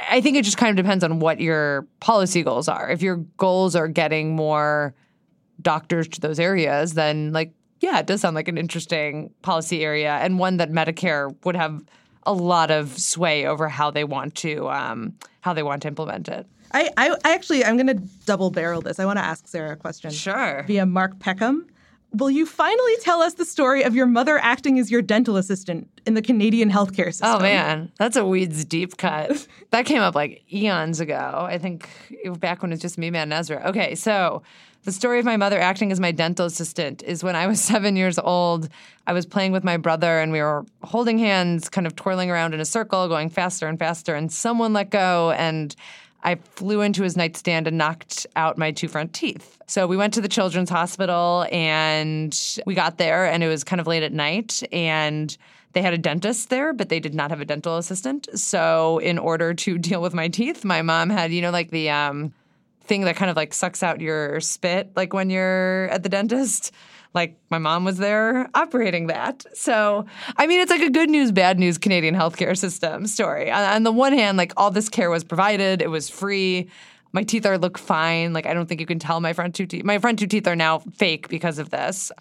[0.09, 2.91] I think it just kind of depends on what your policy goals are.
[2.91, 4.95] If your goals are getting more
[5.61, 10.13] doctors to those areas, then like, yeah, it does sound like an interesting policy area
[10.15, 11.83] and one that Medicare would have
[12.25, 16.29] a lot of sway over how they want to um, how they want to implement
[16.29, 16.47] it.
[16.73, 18.99] I, I, I actually I'm going to double barrel this.
[18.99, 20.11] I want to ask Sarah a question.
[20.11, 20.63] Sure.
[20.67, 21.67] Via Mark Peckham.
[22.13, 25.89] Will you finally tell us the story of your mother acting as your dental assistant
[26.07, 27.37] in the Canadian healthcare oh, system?
[27.37, 29.47] Oh man, that's a weeds deep cut.
[29.71, 31.47] that came up like eons ago.
[31.49, 31.89] I think
[32.39, 33.63] back when it was just me, man, Ezra.
[33.67, 34.43] Okay, so
[34.85, 37.97] the story of my mother acting as my dental assistant is when I was seven
[37.97, 38.69] years old.
[39.07, 42.55] I was playing with my brother and we were holding hands, kind of twirling around
[42.55, 45.77] in a circle, going faster and faster, and someone let go and
[46.23, 49.59] I flew into his nightstand and knocked out my two front teeth.
[49.67, 53.81] So we went to the children's hospital and we got there and it was kind
[53.81, 55.37] of late at night and
[55.73, 58.29] they had a dentist there, but they did not have a dental assistant.
[58.39, 61.91] So in order to deal with my teeth, my mom had, you know, like the
[61.91, 62.33] um,
[62.83, 66.73] thing that kind of like sucks out your spit, like when you're at the dentist
[67.15, 69.45] like my mom was there operating that.
[69.55, 70.07] So,
[70.37, 73.51] I mean, it's like a good news, bad news Canadian healthcare system story.
[73.51, 76.69] On, on the one hand, like all this care was provided, it was free.
[77.13, 78.33] My teeth are look fine.
[78.33, 79.85] Like I don't think you can tell my front two teeth.
[79.85, 82.13] My front two teeth are now fake because of this.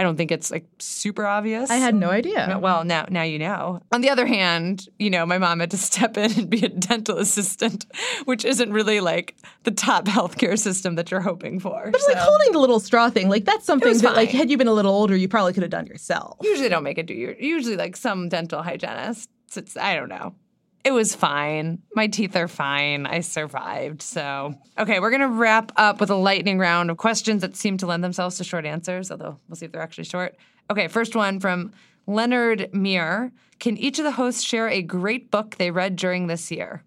[0.00, 1.68] I don't think it's like super obvious.
[1.68, 2.58] I had no idea.
[2.58, 3.82] Well, now now you know.
[3.92, 6.70] On the other hand, you know, my mom had to step in and be a
[6.70, 7.84] dental assistant,
[8.24, 11.90] which isn't really like the top healthcare system that you're hoping for.
[11.92, 12.12] But so.
[12.12, 14.14] like holding the little straw thing, like that's something that fine.
[14.14, 16.38] like had you been a little older, you probably could have done yourself.
[16.40, 19.28] Usually don't make it do your usually like some dental hygienist.
[19.54, 20.34] It's I don't know.
[20.82, 21.82] It was fine.
[21.94, 23.06] My teeth are fine.
[23.06, 24.00] I survived.
[24.00, 27.76] So, okay, we're going to wrap up with a lightning round of questions that seem
[27.78, 30.36] to lend themselves to short answers, although we'll see if they're actually short.
[30.70, 31.72] Okay, first one from
[32.06, 33.32] Leonard Meir.
[33.58, 36.82] Can each of the hosts share a great book they read during this year?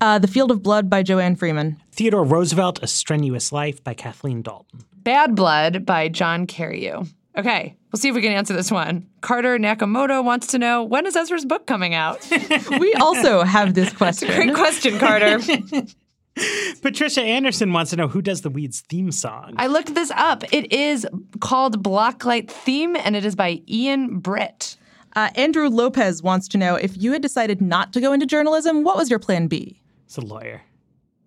[0.00, 1.80] Uh, the Field of Blood by Joanne Freeman.
[1.92, 4.84] Theodore Roosevelt, A Strenuous Life by Kathleen Dalton.
[4.96, 7.08] Bad Blood by John Carreyrou.
[7.36, 9.06] Okay, we'll see if we can answer this one.
[9.20, 12.26] Carter Nakamoto wants to know when is Ezra's book coming out?
[12.80, 14.28] we also have this question.
[14.28, 15.38] great question, Carter.
[16.82, 19.54] Patricia Anderson wants to know who does the Weeds theme song.
[19.56, 20.44] I looked this up.
[20.52, 21.06] It is
[21.40, 24.76] called Blocklight Theme, and it is by Ian Britt.
[25.14, 28.84] Uh, Andrew Lopez wants to know if you had decided not to go into journalism,
[28.84, 29.80] what was your plan B?
[30.04, 30.62] It's a lawyer,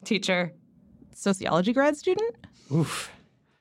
[0.06, 0.54] teacher,
[1.16, 2.36] sociology grad student.
[2.72, 3.12] Oof.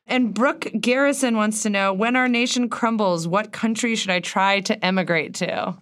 [0.08, 4.60] And Brooke Garrison wants to know when our nation crumbles, what country should I try
[4.60, 5.76] to emigrate to?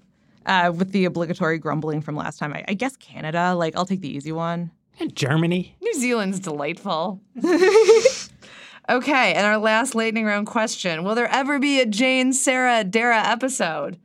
[0.45, 3.55] Uh, with the obligatory grumbling from last time, I, I guess Canada.
[3.55, 4.73] Like, I'll take the easy one.
[4.99, 5.77] And Germany.
[5.81, 7.21] New Zealand's delightful.
[8.89, 13.19] okay, and our last lightning round question Will there ever be a Jane, Sarah, Dara
[13.19, 13.99] episode?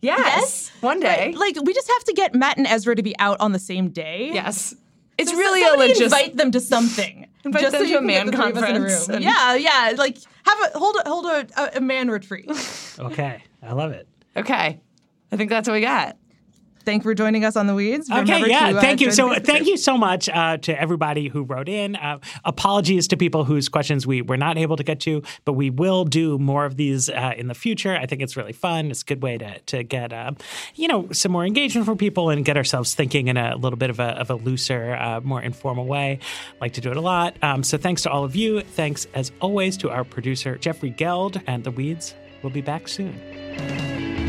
[0.00, 0.72] Yes, yes.
[0.80, 1.34] one day.
[1.36, 3.90] Like, we just have to get Matt and Ezra to be out on the same
[3.90, 4.30] day.
[4.32, 4.74] Yes.
[5.18, 6.02] It's so really a legit.
[6.02, 7.26] Invite them to something.
[7.44, 9.08] invite just them so to a man conference.
[9.08, 9.94] Yeah, yeah.
[9.96, 12.50] Like have a hold a hold a, a man retreat.
[12.98, 14.08] okay, I love it.
[14.36, 14.80] Okay,
[15.32, 16.16] I think that's what we got
[16.86, 18.08] thank you for joining us on the weeds.
[18.08, 19.10] Remember okay, yeah, to, uh, thank you.
[19.10, 21.96] So thank you so much uh, to everybody who wrote in.
[21.96, 25.68] Uh, apologies to people whose questions we were not able to get to, but we
[25.68, 27.94] will do more of these uh, in the future.
[27.94, 28.90] I think it's really fun.
[28.90, 30.32] It's a good way to to get uh,
[30.76, 33.90] you know some more engagement from people and get ourselves thinking in a little bit
[33.90, 36.20] of a of a looser, uh, more informal way.
[36.22, 37.36] I like to do it a lot.
[37.42, 38.62] Um, so thanks to all of you.
[38.62, 42.14] Thanks as always to our producer Jeffrey Geld and the Weeds.
[42.42, 44.25] We'll be back soon.